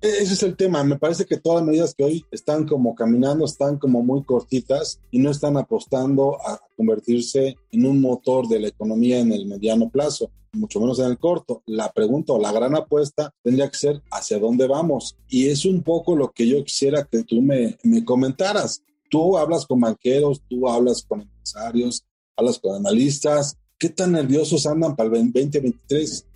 E, 0.00 0.08
ese 0.22 0.34
es 0.34 0.42
el 0.42 0.56
tema. 0.56 0.84
Me 0.84 0.98
parece 0.98 1.24
que 1.24 1.38
todas 1.38 1.60
las 1.60 1.66
medidas 1.66 1.94
que 1.94 2.04
hoy 2.04 2.24
están 2.30 2.66
como 2.66 2.94
caminando 2.94 3.44
están 3.46 3.78
como 3.78 4.02
muy 4.02 4.22
cortitas 4.22 5.00
y 5.10 5.18
no 5.18 5.30
están 5.30 5.56
apostando 5.56 6.36
a 6.46 6.60
convertirse 6.76 7.56
en 7.72 7.86
un 7.86 8.00
motor 8.00 8.46
de 8.48 8.60
la 8.60 8.68
economía 8.68 9.18
en 9.18 9.32
el 9.32 9.46
mediano 9.46 9.88
plazo, 9.88 10.30
mucho 10.52 10.78
menos 10.78 10.98
en 10.98 11.06
el 11.06 11.18
corto. 11.18 11.62
La 11.66 11.90
pregunta 11.92 12.34
o 12.34 12.38
la 12.38 12.52
gran 12.52 12.76
apuesta 12.76 13.32
tendría 13.42 13.70
que 13.70 13.78
ser 13.78 14.02
hacia 14.10 14.38
dónde 14.38 14.66
vamos. 14.66 15.16
Y 15.28 15.48
es 15.48 15.64
un 15.64 15.82
poco 15.82 16.14
lo 16.16 16.32
que 16.32 16.46
yo 16.46 16.62
quisiera 16.62 17.04
que 17.04 17.24
tú 17.24 17.40
me, 17.40 17.78
me 17.82 18.04
comentaras. 18.04 18.82
Tú 19.14 19.38
hablas 19.38 19.64
con 19.64 19.78
banqueros, 19.78 20.42
tú 20.50 20.68
hablas 20.68 21.04
con 21.06 21.20
empresarios, 21.20 22.04
hablas 22.36 22.58
con 22.58 22.74
analistas. 22.74 23.56
¿Qué 23.78 23.88
tan 23.88 24.10
nerviosos 24.10 24.66
andan 24.66 24.96
para 24.96 25.06
el 25.06 25.32
2023? 25.32 26.26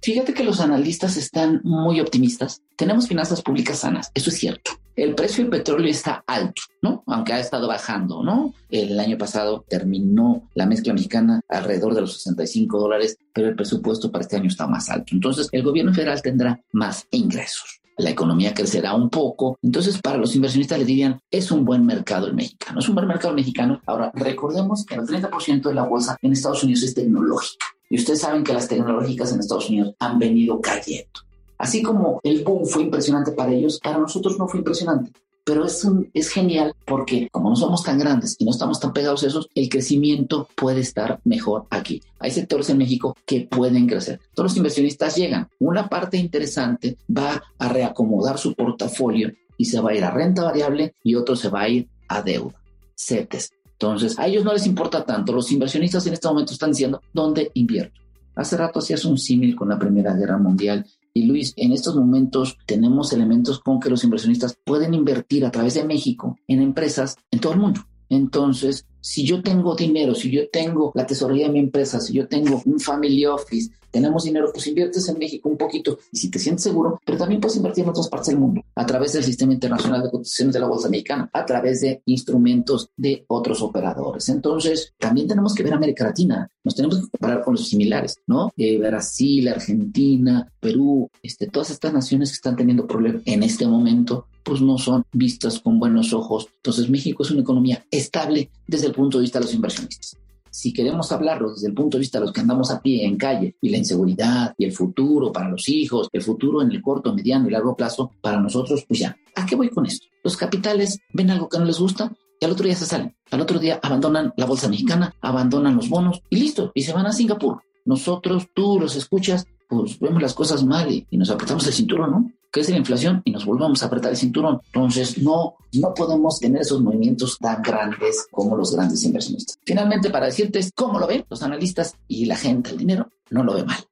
Fíjate 0.00 0.32
que 0.32 0.42
los 0.42 0.58
analistas 0.60 1.18
están 1.18 1.60
muy 1.62 2.00
optimistas. 2.00 2.62
Tenemos 2.78 3.06
finanzas 3.06 3.42
públicas 3.42 3.80
sanas, 3.80 4.10
eso 4.14 4.30
es 4.30 4.38
cierto. 4.38 4.70
El 4.96 5.14
precio 5.14 5.44
del 5.44 5.50
petróleo 5.50 5.90
está 5.90 6.24
alto, 6.26 6.62
¿no? 6.80 7.02
Aunque 7.06 7.34
ha 7.34 7.38
estado 7.38 7.68
bajando, 7.68 8.22
¿no? 8.22 8.54
El 8.70 8.98
año 8.98 9.18
pasado 9.18 9.66
terminó 9.68 10.48
la 10.54 10.64
mezcla 10.64 10.94
mexicana 10.94 11.42
alrededor 11.50 11.94
de 11.94 12.00
los 12.00 12.14
65 12.14 12.78
dólares, 12.78 13.18
pero 13.34 13.48
el 13.48 13.56
presupuesto 13.56 14.10
para 14.10 14.22
este 14.22 14.36
año 14.36 14.48
está 14.48 14.66
más 14.66 14.88
alto. 14.88 15.14
Entonces, 15.14 15.50
el 15.52 15.62
gobierno 15.62 15.92
federal 15.92 16.22
tendrá 16.22 16.58
más 16.72 17.06
ingresos 17.10 17.81
la 18.02 18.10
economía 18.10 18.52
crecerá 18.52 18.94
un 18.94 19.08
poco. 19.08 19.58
Entonces, 19.62 20.00
para 20.02 20.18
los 20.18 20.34
inversionistas 20.34 20.78
les 20.78 20.86
dirían, 20.86 21.20
es 21.30 21.50
un 21.50 21.64
buen 21.64 21.86
mercado 21.86 22.26
el 22.26 22.34
mexicano, 22.34 22.80
es 22.80 22.88
un 22.88 22.94
buen 22.94 23.06
mercado 23.06 23.30
el 23.30 23.36
mexicano. 23.36 23.80
Ahora, 23.86 24.10
recordemos 24.14 24.84
que 24.84 24.96
el 24.96 25.02
30% 25.02 25.62
de 25.62 25.74
la 25.74 25.84
bolsa 25.84 26.16
en 26.20 26.32
Estados 26.32 26.62
Unidos 26.64 26.82
es 26.82 26.94
tecnológica. 26.94 27.66
Y 27.88 27.96
ustedes 27.96 28.20
saben 28.20 28.42
que 28.42 28.54
las 28.54 28.68
tecnológicas 28.68 29.32
en 29.32 29.40
Estados 29.40 29.68
Unidos 29.68 29.94
han 29.98 30.18
venido 30.18 30.60
cayendo. 30.60 31.20
Así 31.58 31.82
como 31.82 32.20
el 32.24 32.42
boom 32.42 32.66
fue 32.66 32.82
impresionante 32.82 33.32
para 33.32 33.52
ellos, 33.52 33.78
para 33.82 33.98
nosotros 33.98 34.38
no 34.38 34.48
fue 34.48 34.58
impresionante 34.58 35.12
pero 35.44 35.64
es, 35.64 35.86
es 36.14 36.28
genial 36.28 36.74
porque 36.86 37.28
como 37.30 37.50
no 37.50 37.56
somos 37.56 37.82
tan 37.82 37.98
grandes 37.98 38.36
y 38.38 38.44
no 38.44 38.50
estamos 38.50 38.80
tan 38.80 38.92
pegados 38.92 39.22
a 39.22 39.26
esos, 39.26 39.48
el 39.54 39.68
crecimiento 39.68 40.48
puede 40.54 40.80
estar 40.80 41.20
mejor 41.24 41.66
aquí. 41.70 42.02
Hay 42.18 42.30
sectores 42.30 42.70
en 42.70 42.78
México 42.78 43.16
que 43.26 43.48
pueden 43.50 43.86
crecer. 43.86 44.20
Todos 44.34 44.50
los 44.50 44.56
inversionistas 44.56 45.16
llegan. 45.16 45.48
Una 45.58 45.88
parte 45.88 46.16
interesante 46.16 46.96
va 47.10 47.42
a 47.58 47.68
reacomodar 47.68 48.38
su 48.38 48.54
portafolio 48.54 49.32
y 49.56 49.64
se 49.64 49.80
va 49.80 49.90
a 49.90 49.94
ir 49.94 50.04
a 50.04 50.10
renta 50.10 50.44
variable 50.44 50.94
y 51.02 51.14
otro 51.14 51.36
se 51.36 51.48
va 51.48 51.62
a 51.62 51.68
ir 51.68 51.88
a 52.08 52.22
deuda, 52.22 52.54
CETES. 52.96 53.52
Entonces, 53.72 54.18
a 54.18 54.26
ellos 54.26 54.44
no 54.44 54.52
les 54.52 54.66
importa 54.66 55.04
tanto. 55.04 55.32
Los 55.32 55.50
inversionistas 55.50 56.06
en 56.06 56.12
este 56.12 56.28
momento 56.28 56.52
están 56.52 56.70
diciendo, 56.70 57.00
¿dónde 57.12 57.50
invierto? 57.54 58.00
Hace 58.36 58.56
rato 58.56 58.78
hacías 58.78 59.04
un 59.04 59.18
símil 59.18 59.56
con 59.56 59.68
la 59.68 59.78
Primera 59.78 60.14
Guerra 60.14 60.38
Mundial 60.38 60.86
y 61.14 61.26
Luis, 61.26 61.52
en 61.56 61.72
estos 61.72 61.94
momentos 61.94 62.56
tenemos 62.66 63.12
elementos 63.12 63.60
con 63.60 63.80
que 63.80 63.90
los 63.90 64.04
inversionistas 64.04 64.56
pueden 64.64 64.94
invertir 64.94 65.44
a 65.44 65.50
través 65.50 65.74
de 65.74 65.84
México 65.84 66.38
en 66.48 66.62
empresas 66.62 67.16
en 67.30 67.40
todo 67.40 67.52
el 67.52 67.60
mundo. 67.60 67.82
Entonces, 68.12 68.84
si 69.00 69.24
yo 69.24 69.42
tengo 69.42 69.74
dinero, 69.74 70.14
si 70.14 70.30
yo 70.30 70.50
tengo 70.50 70.92
la 70.94 71.06
tesorería 71.06 71.46
de 71.46 71.52
mi 71.54 71.60
empresa, 71.60 71.98
si 71.98 72.12
yo 72.12 72.28
tengo 72.28 72.60
un 72.66 72.78
family 72.78 73.24
office, 73.24 73.72
tenemos 73.90 74.24
dinero, 74.24 74.50
pues 74.52 74.66
inviertes 74.66 75.08
en 75.08 75.18
México 75.18 75.48
un 75.48 75.56
poquito 75.56 75.98
y 76.12 76.18
si 76.18 76.30
te 76.30 76.38
sientes 76.38 76.62
seguro, 76.62 77.00
pero 77.06 77.16
también 77.16 77.40
puedes 77.40 77.56
invertir 77.56 77.84
en 77.84 77.90
otras 77.90 78.08
partes 78.08 78.28
del 78.28 78.38
mundo 78.38 78.62
a 78.74 78.84
través 78.84 79.14
del 79.14 79.24
sistema 79.24 79.54
internacional 79.54 80.02
de 80.02 80.10
cotizaciones 80.10 80.52
de 80.52 80.60
la 80.60 80.66
bolsa 80.66 80.90
mexicana, 80.90 81.30
a 81.32 81.46
través 81.46 81.80
de 81.80 82.02
instrumentos 82.04 82.90
de 82.96 83.24
otros 83.28 83.62
operadores. 83.62 84.28
Entonces, 84.28 84.92
también 84.98 85.26
tenemos 85.26 85.54
que 85.54 85.62
ver 85.62 85.72
América 85.72 86.04
Latina, 86.04 86.50
nos 86.62 86.74
tenemos 86.74 86.98
que 87.00 87.10
comparar 87.10 87.42
con 87.42 87.54
los 87.54 87.66
similares, 87.66 88.16
¿no? 88.26 88.52
Eh, 88.58 88.78
Brasil, 88.78 89.48
Argentina, 89.48 90.46
Perú, 90.60 91.10
este, 91.22 91.46
todas 91.46 91.70
estas 91.70 91.94
naciones 91.94 92.30
que 92.30 92.36
están 92.36 92.56
teniendo 92.56 92.86
problemas 92.86 93.22
en 93.24 93.42
este 93.42 93.66
momento, 93.66 94.26
pues 94.42 94.60
no 94.60 94.78
son 94.78 95.04
vistas 95.12 95.60
con 95.60 95.78
buenos 95.78 96.12
ojos. 96.12 96.48
Entonces, 96.56 96.90
México 96.90 97.22
es 97.22 97.30
una 97.30 97.42
economía 97.42 97.84
estable 97.90 98.50
desde 98.66 98.88
el 98.88 98.92
punto 98.92 99.18
de 99.18 99.22
vista 99.22 99.38
de 99.38 99.44
los 99.46 99.54
inversionistas. 99.54 100.16
Si 100.50 100.72
queremos 100.72 101.10
hablarlo 101.10 101.54
desde 101.54 101.68
el 101.68 101.74
punto 101.74 101.96
de 101.96 102.00
vista 102.00 102.18
de 102.18 102.26
los 102.26 102.32
que 102.32 102.42
andamos 102.42 102.70
a 102.70 102.82
pie 102.82 103.06
en 103.06 103.16
calle 103.16 103.56
y 103.62 103.70
la 103.70 103.78
inseguridad 103.78 104.54
y 104.58 104.66
el 104.66 104.72
futuro 104.72 105.32
para 105.32 105.48
los 105.48 105.66
hijos, 105.70 106.08
el 106.12 106.20
futuro 106.20 106.60
en 106.60 106.70
el 106.70 106.82
corto, 106.82 107.14
mediano 107.14 107.48
y 107.48 107.52
largo 107.52 107.74
plazo, 107.74 108.10
para 108.20 108.38
nosotros, 108.38 108.84
pues 108.86 109.00
ya, 109.00 109.16
¿a 109.34 109.46
qué 109.46 109.56
voy 109.56 109.70
con 109.70 109.86
esto? 109.86 110.06
Los 110.22 110.36
capitales 110.36 110.98
ven 111.14 111.30
algo 111.30 111.48
que 111.48 111.58
no 111.58 111.64
les 111.64 111.78
gusta 111.78 112.12
y 112.38 112.44
al 112.44 112.50
otro 112.50 112.66
día 112.66 112.76
se 112.76 112.84
salen. 112.84 113.16
Al 113.30 113.40
otro 113.40 113.58
día 113.58 113.80
abandonan 113.82 114.34
la 114.36 114.44
bolsa 114.44 114.68
mexicana, 114.68 115.14
abandonan 115.22 115.74
los 115.74 115.88
bonos 115.88 116.20
y 116.28 116.36
listo, 116.36 116.70
y 116.74 116.82
se 116.82 116.92
van 116.92 117.06
a 117.06 117.12
Singapur. 117.12 117.62
Nosotros, 117.86 118.48
tú 118.54 118.78
los 118.78 118.94
escuchas, 118.94 119.46
pues 119.70 119.98
vemos 120.00 120.20
las 120.20 120.34
cosas 120.34 120.64
mal 120.64 120.92
y, 120.92 121.06
y 121.08 121.16
nos 121.16 121.30
apretamos 121.30 121.66
el 121.66 121.72
cinturón, 121.72 122.10
¿no? 122.10 122.30
Crece 122.52 122.70
la 122.70 122.78
inflación 122.78 123.22
y 123.24 123.32
nos 123.32 123.44
volvamos 123.44 123.82
a 123.82 123.86
apretar 123.86 124.12
el 124.12 124.16
cinturón. 124.16 124.60
Entonces, 124.66 125.18
no, 125.18 125.56
no 125.72 125.94
podemos 125.94 126.38
tener 126.38 126.60
esos 126.62 126.80
movimientos 126.82 127.38
tan 127.38 127.62
grandes 127.62 128.26
como 128.30 128.56
los 128.56 128.76
grandes 128.76 129.02
inversionistas. 129.04 129.58
Finalmente, 129.64 130.10
para 130.10 130.26
decirte 130.26 130.60
cómo 130.74 131.00
lo 131.00 131.06
ven 131.06 131.24
los 131.28 131.42
analistas 131.42 131.96
y 132.06 132.26
la 132.26 132.36
gente, 132.36 132.70
el 132.70 132.76
dinero, 132.76 133.08
no 133.30 133.42
lo 133.42 133.54
ve 133.54 133.64
mal. 133.64 133.82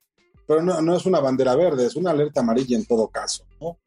Pero 0.46 0.62
no, 0.62 0.81
no 0.83 0.94
es 0.94 1.07
una 1.07 1.20
bandera 1.20 1.57
verde, 1.57 1.87
es 1.87 1.96
una 1.96 2.11
alerta 2.11 2.40
amarilla 2.40 2.77
en 2.77 2.85
todo 2.85 3.09
caso, 3.09 3.44
¿no? 3.61 3.79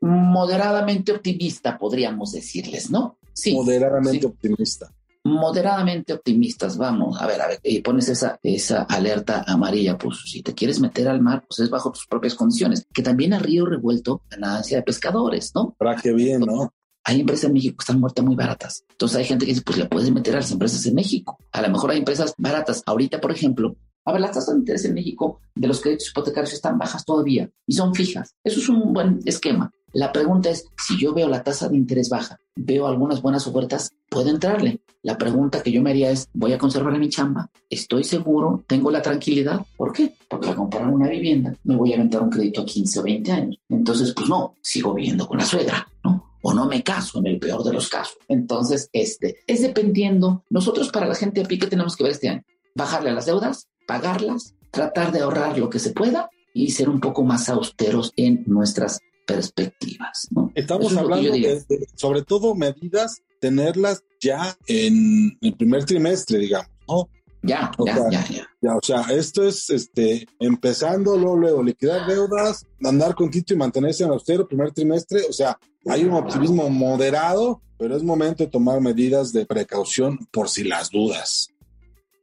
Moderadamente 0.00 1.12
optimista, 1.12 1.78
podríamos 1.78 2.32
decirles, 2.32 2.90
¿no? 2.90 3.18
Sí. 3.32 3.54
Moderadamente 3.54 4.26
optimista 4.26 4.90
moderadamente 5.26 6.12
optimistas, 6.12 6.78
vamos, 6.78 7.20
a 7.20 7.26
ver, 7.26 7.40
a 7.42 7.48
ver, 7.48 7.60
y 7.62 7.80
pones 7.80 8.08
esa, 8.08 8.38
esa 8.42 8.82
alerta 8.82 9.44
amarilla, 9.46 9.98
pues 9.98 10.22
si 10.24 10.42
te 10.42 10.54
quieres 10.54 10.80
meter 10.80 11.08
al 11.08 11.20
mar, 11.20 11.44
pues 11.46 11.60
es 11.60 11.68
bajo 11.68 11.90
tus 11.92 12.06
propias 12.06 12.34
condiciones, 12.34 12.86
que 12.94 13.02
también 13.02 13.34
a 13.34 13.38
río 13.38 13.66
revuelto 13.66 14.22
ganancia 14.30 14.78
de 14.78 14.82
pescadores, 14.82 15.52
¿no? 15.54 15.74
Para 15.78 15.96
qué 15.96 16.12
bien, 16.12 16.40
¿no? 16.40 16.72
Hay 17.04 17.20
empresas 17.20 17.44
en 17.44 17.52
México 17.52 17.76
que 17.76 17.82
están 17.82 18.00
muertas 18.00 18.24
muy 18.24 18.34
baratas. 18.34 18.84
Entonces 18.90 19.18
hay 19.18 19.24
gente 19.24 19.44
que 19.44 19.52
dice, 19.52 19.62
pues 19.64 19.78
le 19.78 19.86
puedes 19.86 20.10
meter 20.10 20.34
a 20.34 20.38
las 20.38 20.50
empresas 20.50 20.84
en 20.86 20.94
México. 20.94 21.38
A 21.52 21.62
lo 21.62 21.68
mejor 21.70 21.90
hay 21.90 21.98
empresas 21.98 22.34
baratas. 22.36 22.82
Ahorita, 22.86 23.20
por 23.20 23.30
ejemplo, 23.30 23.76
A 24.08 24.12
ver, 24.12 24.20
las 24.20 24.30
tasas 24.30 24.54
de 24.54 24.60
interés 24.60 24.84
en 24.84 24.94
México 24.94 25.40
de 25.56 25.66
los 25.66 25.80
créditos 25.80 26.10
hipotecarios 26.10 26.52
están 26.52 26.78
bajas 26.78 27.04
todavía 27.04 27.50
y 27.66 27.72
son 27.72 27.92
fijas. 27.92 28.34
Eso 28.44 28.60
es 28.60 28.68
un 28.68 28.92
buen 28.92 29.18
esquema. 29.24 29.72
La 29.96 30.12
pregunta 30.12 30.50
es, 30.50 30.66
si 30.76 31.00
yo 31.00 31.14
veo 31.14 31.26
la 31.26 31.42
tasa 31.42 31.70
de 31.70 31.76
interés 31.78 32.10
baja, 32.10 32.38
veo 32.54 32.86
algunas 32.86 33.22
buenas 33.22 33.46
ofertas, 33.46 33.92
puedo 34.10 34.28
entrarle. 34.28 34.82
La 35.00 35.16
pregunta 35.16 35.62
que 35.62 35.72
yo 35.72 35.80
me 35.80 35.88
haría 35.88 36.10
es, 36.10 36.28
¿voy 36.34 36.52
a 36.52 36.58
conservar 36.58 36.98
mi 36.98 37.08
chamba? 37.08 37.50
¿Estoy 37.70 38.04
seguro? 38.04 38.62
¿Tengo 38.66 38.90
la 38.90 39.00
tranquilidad? 39.00 39.64
¿Por 39.74 39.94
qué? 39.94 40.14
Porque 40.28 40.50
al 40.50 40.54
comprar 40.54 40.86
una 40.88 41.08
vivienda 41.08 41.56
me 41.64 41.76
voy 41.76 41.92
a 41.92 41.96
aventar 41.96 42.20
un 42.20 42.28
crédito 42.28 42.60
a 42.60 42.66
15 42.66 43.00
o 43.00 43.02
20 43.04 43.32
años. 43.32 43.56
Entonces, 43.70 44.12
pues 44.12 44.28
no, 44.28 44.52
sigo 44.60 44.92
viviendo 44.92 45.26
con 45.26 45.38
la 45.38 45.46
suegra, 45.46 45.88
¿no? 46.04 46.36
o 46.42 46.52
no 46.52 46.66
me 46.66 46.82
caso 46.82 47.18
en 47.20 47.28
el 47.28 47.38
peor 47.38 47.64
de 47.64 47.72
los 47.72 47.88
casos. 47.88 48.18
Entonces, 48.28 48.90
este, 48.92 49.38
es 49.46 49.62
dependiendo. 49.62 50.44
Nosotros 50.50 50.90
para 50.90 51.06
la 51.06 51.14
gente 51.14 51.40
a 51.40 51.44
pie, 51.44 51.58
¿qué 51.58 51.68
tenemos 51.68 51.96
que 51.96 52.04
ver 52.04 52.12
este 52.12 52.28
año? 52.28 52.42
Bajarle 52.74 53.12
las 53.12 53.24
deudas, 53.24 53.68
pagarlas, 53.86 54.54
tratar 54.70 55.10
de 55.10 55.20
ahorrar 55.20 55.56
lo 55.56 55.70
que 55.70 55.78
se 55.78 55.92
pueda 55.92 56.28
y 56.52 56.72
ser 56.72 56.90
un 56.90 57.00
poco 57.00 57.24
más 57.24 57.48
austeros 57.48 58.12
en 58.16 58.44
nuestras 58.46 59.00
perspectivas. 59.26 60.28
¿no? 60.30 60.50
Estamos 60.54 60.96
hablando 60.96 61.32
de, 61.32 61.62
sobre 61.94 62.22
todo 62.22 62.54
medidas, 62.54 63.20
tenerlas 63.40 64.02
ya 64.20 64.56
en 64.66 65.36
el 65.40 65.54
primer 65.56 65.84
trimestre, 65.84 66.38
digamos, 66.38 66.70
¿no? 66.88 67.08
Ya, 67.42 67.70
ya, 67.84 68.10
ya, 68.10 68.48
ya, 68.60 68.74
O 68.74 68.80
sea, 68.82 69.02
esto 69.02 69.46
es 69.46 69.70
este, 69.70 70.26
empezando 70.40 71.16
luego, 71.16 71.36
luego, 71.36 71.62
liquidar 71.62 72.04
deudas, 72.08 72.66
andar 72.82 73.14
con 73.14 73.30
Tito 73.30 73.54
y 73.54 73.56
mantenerse 73.56 74.02
en 74.02 74.10
austero 74.10 74.48
primer 74.48 74.72
trimestre. 74.72 75.20
O 75.28 75.32
sea, 75.32 75.56
hay 75.86 76.04
un 76.04 76.14
optimismo 76.14 76.68
moderado, 76.68 77.62
pero 77.78 77.96
es 77.96 78.02
momento 78.02 78.42
de 78.42 78.50
tomar 78.50 78.80
medidas 78.80 79.32
de 79.32 79.46
precaución 79.46 80.18
por 80.32 80.48
si 80.48 80.64
las 80.64 80.90
dudas. 80.90 81.50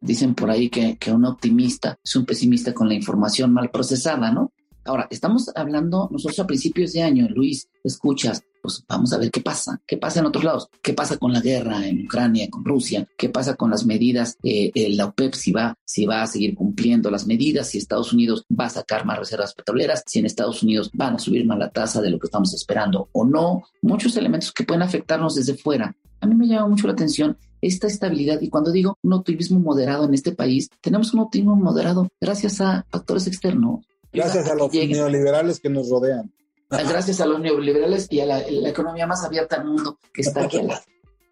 Dicen 0.02 0.36
por 0.36 0.52
ahí 0.52 0.70
que, 0.70 0.98
que 0.98 1.13
un 1.13 1.24
optimista 1.24 1.98
es 2.04 2.16
un 2.18 2.26
pesimista 2.26 2.74
con 2.74 2.89
la 2.89 2.96
información 2.96 3.54
mal 3.54 3.72
procesada, 3.72 4.30
¿no? 4.30 4.52
Ahora, 4.86 5.08
estamos 5.10 5.50
hablando 5.56 6.10
nosotros 6.12 6.39
a 6.39 6.48
principios 6.48 6.91
de 6.91 7.04
año, 7.04 7.28
Luis, 7.30 7.69
escuchas, 7.86 8.43
pues 8.62 8.84
vamos 8.88 9.13
a 9.13 9.17
ver 9.17 9.32
qué 9.32 9.39
pasa, 9.39 9.82
qué 9.88 9.96
pasa 9.96 10.19
en 10.19 10.26
otros 10.26 10.43
lados, 10.43 10.69
qué 10.82 10.93
pasa 10.93 11.15
con 11.17 11.32
la 11.32 11.39
guerra 11.39 11.88
en 11.88 12.06
Ucrania, 12.06 12.50
con 12.50 12.65
Rusia, 12.65 13.08
qué 13.17 13.30
pasa 13.30 13.56
con 13.56 13.69
las 13.72 13.86
medidas, 13.86 14.38
eh, 14.43 14.72
la 14.96 15.06
OPEP 15.06 15.36
si 15.36 15.54
va, 15.54 15.78
si 15.86 16.06
va 16.06 16.22
a 16.22 16.28
seguir 16.28 16.54
cumpliendo 16.54 17.10
las 17.10 17.26
medidas, 17.26 17.69
si 17.69 17.78
Estados 17.78 18.12
Unidos 18.12 18.46
va 18.52 18.65
a 18.65 18.72
sacar 18.72 19.06
más 19.06 19.19
reservas 19.19 19.54
petroleras, 19.54 20.04
si 20.06 20.19
en 20.19 20.26
Estados 20.26 20.62
Unidos 20.63 20.91
van 20.93 21.15
a 21.15 21.19
subir 21.19 21.46
más 21.46 21.60
la 21.60 21.69
tasa 21.69 22.02
de 22.02 22.10
lo 22.10 22.19
que 22.19 22.28
estamos 22.28 22.54
esperando 22.54 23.08
o 23.13 23.24
no, 23.24 23.63
muchos 23.82 24.17
elementos 24.17 24.52
que 24.52 24.65
pueden 24.65 24.84
afectarnos 24.84 25.36
desde 25.36 25.56
fuera. 25.56 25.96
A 26.19 26.28
mí 26.28 26.36
me 26.36 26.48
llama 26.48 26.67
mucho 26.67 26.88
la 26.88 26.93
atención 26.93 27.38
esta 27.62 27.88
estabilidad 27.88 28.41
y 28.41 28.50
cuando 28.50 28.72
digo 28.72 28.98
un 29.02 29.13
optimismo 29.13 29.60
moderado 29.60 30.04
en 30.06 30.13
este 30.13 30.34
país, 30.34 30.69
tenemos 30.82 31.13
un 31.13 31.22
optimismo 31.22 31.56
moderado 31.56 32.10
gracias 32.19 32.60
a 32.60 32.86
factores 32.89 33.28
externos 33.28 33.86
Gracias 34.13 34.49
a 34.49 34.56
los 34.56 34.71
neoliberales 34.71 35.60
que 35.60 35.69
nos 35.69 35.89
rodean. 35.89 36.32
Gracias 36.69 37.21
a 37.21 37.26
los 37.26 37.39
neoliberales 37.39 38.08
y 38.10 38.19
a 38.19 38.26
la, 38.26 38.39
economía 38.67 39.08
más 39.08 39.23
abierta 39.23 39.58
del 39.58 39.67
mundo 39.67 39.97
que 40.13 40.21
está 40.21 40.43
aquí 40.43 40.58
al 40.58 40.67
lado. 40.67 40.82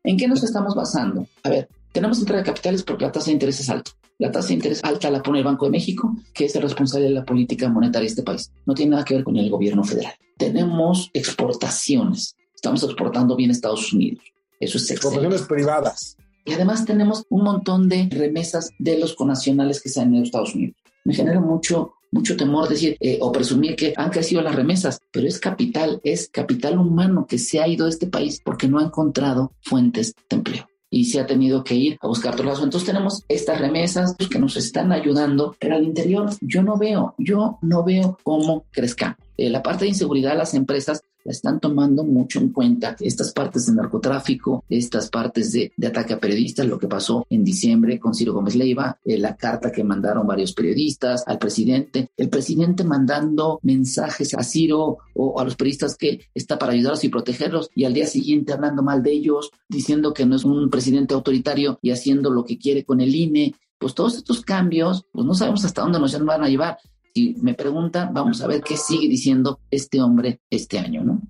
¿En 0.04 0.18
qué 0.18 0.28
nos 0.28 0.44
estamos 0.44 0.76
basando? 0.76 1.28
A 1.44 1.50
ver, 1.50 1.70
tenemos 1.92 2.20
entrada 2.20 2.42
de 2.42 2.46
capitales 2.46 2.84
porque 2.84 3.06
la 3.06 3.12
tasa 3.12 3.28
de 3.28 3.34
interés 3.34 3.60
es 3.60 3.70
alta. 3.70 3.92
La 4.18 4.32
tasa 4.32 4.50
de 4.50 4.56
interés 4.56 4.82
alta 4.84 5.10
la 5.10 5.22
pone 5.22 5.40
el 5.40 5.46
Banco 5.46 5.66
de 5.66 5.72
México, 5.72 6.16
que 6.34 6.46
es 6.46 6.56
el 6.56 6.64
responsable 6.64 7.08
de 7.08 7.14
la 7.14 7.26
política 7.26 7.70
monetaria 7.70 8.08
de 8.08 8.12
este 8.12 8.24
país. 8.24 8.52
No 8.66 8.74
tiene 8.74 8.92
nada 8.92 9.06
que 9.06 9.16
ver 9.16 9.24
con 9.24 9.38
el 9.38 9.50
gobierno 9.50 9.84
federal. 9.84 10.14
Tenemos 10.38 11.10
exportaciones. 11.14 12.36
Estamos 12.54 12.84
exportando 12.84 13.36
bien 13.36 13.50
a 13.50 13.54
Estados 13.54 13.94
Unidos. 13.94 14.24
Eso 14.60 14.78
es 14.78 14.92
Exportaciones 14.92 15.42
privadas. 15.44 16.18
Y 16.46 16.54
además 16.54 16.86
tenemos 16.86 17.26
un 17.30 17.44
montón 17.44 17.90
de 17.90 18.08
remesas 18.12 18.72
de 18.80 18.98
los 18.98 19.16
conacionales 19.16 19.82
que 19.82 19.90
se 19.90 20.02
han 20.02 20.14
ido 20.14 20.22
a 20.22 20.26
Estados 20.26 20.56
Unidos. 20.56 20.76
Me 21.04 21.14
genera 21.14 21.40
mucho 21.40 21.94
mucho 22.12 22.38
temor 22.38 22.68
decir 22.68 22.98
eh, 23.00 23.18
o 23.22 23.32
presumir 23.32 23.76
que 23.76 23.94
han 23.96 24.10
crecido 24.10 24.42
las 24.42 24.56
remesas, 24.56 25.00
pero 25.12 25.28
es 25.28 25.40
capital, 25.40 26.00
es 26.04 26.30
capital 26.30 26.78
humano 26.78 27.26
que 27.28 27.38
se 27.38 27.60
ha 27.60 27.68
ido 27.68 27.86
de 27.86 27.92
este 27.92 28.08
país 28.08 28.42
porque 28.44 28.68
no 28.68 28.80
ha 28.80 28.84
encontrado 28.84 29.54
fuentes 29.62 30.14
de 30.30 30.36
empleo 30.38 30.68
y 30.94 31.06
se 31.06 31.22
ha 31.22 31.26
tenido 31.26 31.64
que 31.64 31.74
ir 31.74 31.98
a 32.02 32.08
buscar 32.08 32.34
otro 32.34 32.46
lado. 32.46 32.64
Entonces 32.64 32.86
tenemos 32.86 33.24
estas 33.30 33.60
remesas 33.60 34.16
que 34.30 34.40
nos 34.40 34.58
están 34.58 34.92
ayudando, 34.92 35.56
pero 35.58 35.76
al 35.76 35.84
interior 35.84 36.30
yo 36.42 36.62
no 36.62 36.78
veo, 36.78 37.16
yo 37.18 37.58
no 37.62 37.84
veo 37.84 38.20
cómo 38.24 38.66
crezca. 38.72 39.18
Eh, 39.38 39.50
la 39.50 39.64
parte 39.64 39.86
de 39.86 39.90
inseguridad, 39.90 40.38
las 40.38 40.54
empresas 40.54 41.02
están 41.26 41.60
tomando 41.60 42.04
mucho 42.04 42.40
en 42.40 42.50
cuenta. 42.50 42.96
Estas 43.00 43.32
partes 43.34 43.66
de 43.66 43.74
narcotráfico, 43.74 44.64
estas 44.70 45.10
partes 45.10 45.52
de, 45.52 45.72
ataque 45.86 46.14
a 46.14 46.20
periodistas, 46.20 46.66
lo 46.66 46.80
que 46.80 46.88
pasó 46.88 47.26
en 47.30 47.44
diciembre 47.44 48.00
con 48.00 48.14
Ciro 48.14 48.34
Gómez 48.34 48.56
Leiva, 48.56 48.98
eh, 49.04 49.18
la 49.18 49.36
carta 49.36 49.72
que 49.72 49.84
mandaron 49.84 50.28
varios 50.28 50.54
periodistas 50.54 51.24
al 51.28 51.38
presidente, 51.38 52.12
el 52.18 52.30
presidente 52.30 52.84
mandando 52.84 53.60
mensajes 53.64 54.34
a 54.34 54.44
Ciro 54.44 54.98
o 55.16 55.40
a 55.40 55.44
los 55.44 55.56
periodistas 55.56 55.98
que 55.98 56.22
está 56.34 56.58
para 56.58 56.74
ayudarlos 56.74 57.04
y 57.04 57.10
protegerlos 57.10 57.70
y 57.76 57.86
al 57.86 57.94
día 57.94 58.08
siguiente 58.08 58.54
hablando 58.54 58.84
mal 58.84 59.04
de 59.04 59.12
ellos, 59.12 59.52
diciendo 59.68 60.14
que 60.14 60.26
no 60.26 60.36
es 60.36 60.44
un 60.44 60.70
presidente 60.70 61.14
autoritario 61.14 61.80
y 61.82 61.92
haciendo 61.92 62.30
lo 62.30 62.46
que 62.46 62.58
quiere 62.58 62.86
con 62.86 63.02
el 63.02 63.14
INE. 63.14 63.56
Pues 63.78 63.96
todos 63.96 64.16
estos 64.16 64.42
cambios, 64.42 65.06
pues 65.12 65.26
no 65.26 65.34
sabemos 65.34 65.66
hasta 65.66 65.82
dónde 65.82 66.00
nos 66.00 66.18
van 66.24 66.44
a 66.44 66.50
llevar. 66.50 66.78
Si 67.14 67.36
me 67.42 67.54
preguntan, 67.54 68.14
vamos 68.14 68.42
a 68.42 68.48
ver 68.48 68.62
qué 68.62 68.78
sigue 68.78 69.08
diciendo 69.08 69.60
este 69.70 70.02
hombre 70.02 70.40
este 70.50 70.80
año, 70.80 71.04
¿no? 71.04 71.22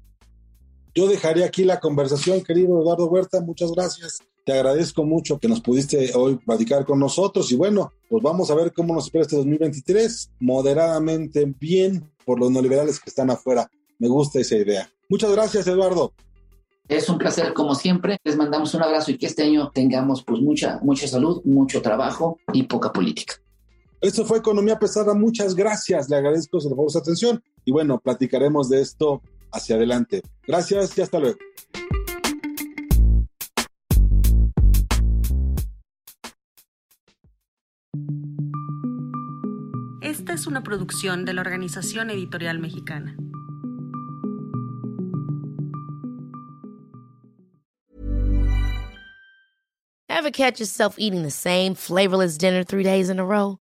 Yo 0.94 1.08
dejaré 1.08 1.44
aquí 1.46 1.63
la 1.63 1.80
conversación, 1.80 2.44
querido 2.44 2.82
Eduardo 2.82 3.08
Huerta. 3.08 3.39
Muchas 3.41 3.72
gracias. 3.72 4.20
Te 4.46 4.54
agradezco 4.54 5.06
mucho 5.06 5.39
que 5.39 5.48
nos 5.48 5.62
pudiste 5.62 6.12
hoy 6.15 6.36
platicar 6.38 6.84
con 6.86 7.00
nosotros 7.00 7.52
y 7.52 7.56
bueno, 7.56 7.94
pues 8.10 8.22
vamos 8.22 8.52
a 8.52 8.56
ver 8.56 8.74
cómo 8.74 8.94
nos 8.94 9.06
espera 9.06 9.22
este 9.22 9.38
2023. 9.38 10.32
Moderadamente 10.39 11.46
bien 11.60 12.12
por 12.26 12.39
los 12.39 12.52
neoliberales 12.52 13.00
que 13.00 13.10
están 13.10 13.30
afuera. 13.30 13.70
Me 14.00 14.08
gusta 14.08 14.39
esa 14.39 14.56
idea. 14.56 14.89
Muchas 15.10 15.32
gracias, 15.32 15.67
Eduardo. 15.67 16.13
Es 16.88 17.08
un 17.08 17.17
placer 17.17 17.54
como 17.54 17.74
siempre. 17.74 18.17
Les 18.24 18.36
mandamos 18.36 18.74
un 18.74 18.84
abrazo 18.84 19.12
y 19.12 19.17
que 19.17 19.28
este 19.28 19.44
año 19.44 19.72
tengamos 19.74 20.24
pues 20.24 20.41
mucha 20.41 20.80
mucha 20.84 21.08
salud, 21.08 21.41
mucho 21.46 21.82
trabajo 21.82 22.38
y 22.52 22.63
poca 22.63 22.91
política. 22.91 23.36
Esto 24.02 24.26
fue 24.26 24.40
Economía 24.40 24.80
Pesada. 24.80 25.14
Muchas 25.14 25.54
gracias. 25.54 26.10
Le 26.10 26.16
agradezco 26.16 26.58
por 26.76 26.92
su 26.92 26.98
atención. 26.98 27.42
Y 27.66 27.72
bueno, 27.72 28.00
platicaremos 28.00 28.68
de 28.68 28.82
esto 28.82 29.22
hacia 29.52 29.76
adelante. 29.76 30.24
Gracias 30.48 30.98
y 30.98 31.02
hasta 31.02 31.20
luego. 31.20 31.38
Esta 40.02 40.34
es 40.34 40.48
una 40.48 40.64
producción 40.64 41.24
de 41.24 41.34
la 41.34 41.42
Organización 41.42 42.10
Editorial 42.10 42.58
Mexicana. 42.58 43.16
Ever 50.10 50.32
catch 50.32 50.60
yourself 50.60 50.96
eating 50.98 51.24
the 51.24 51.32
same 51.32 51.76
flavorless 51.76 52.38
dinner 52.38 52.64
three 52.64 52.84
days 52.84 53.10
in 53.10 53.20
a 53.20 53.26
row? 53.26 53.61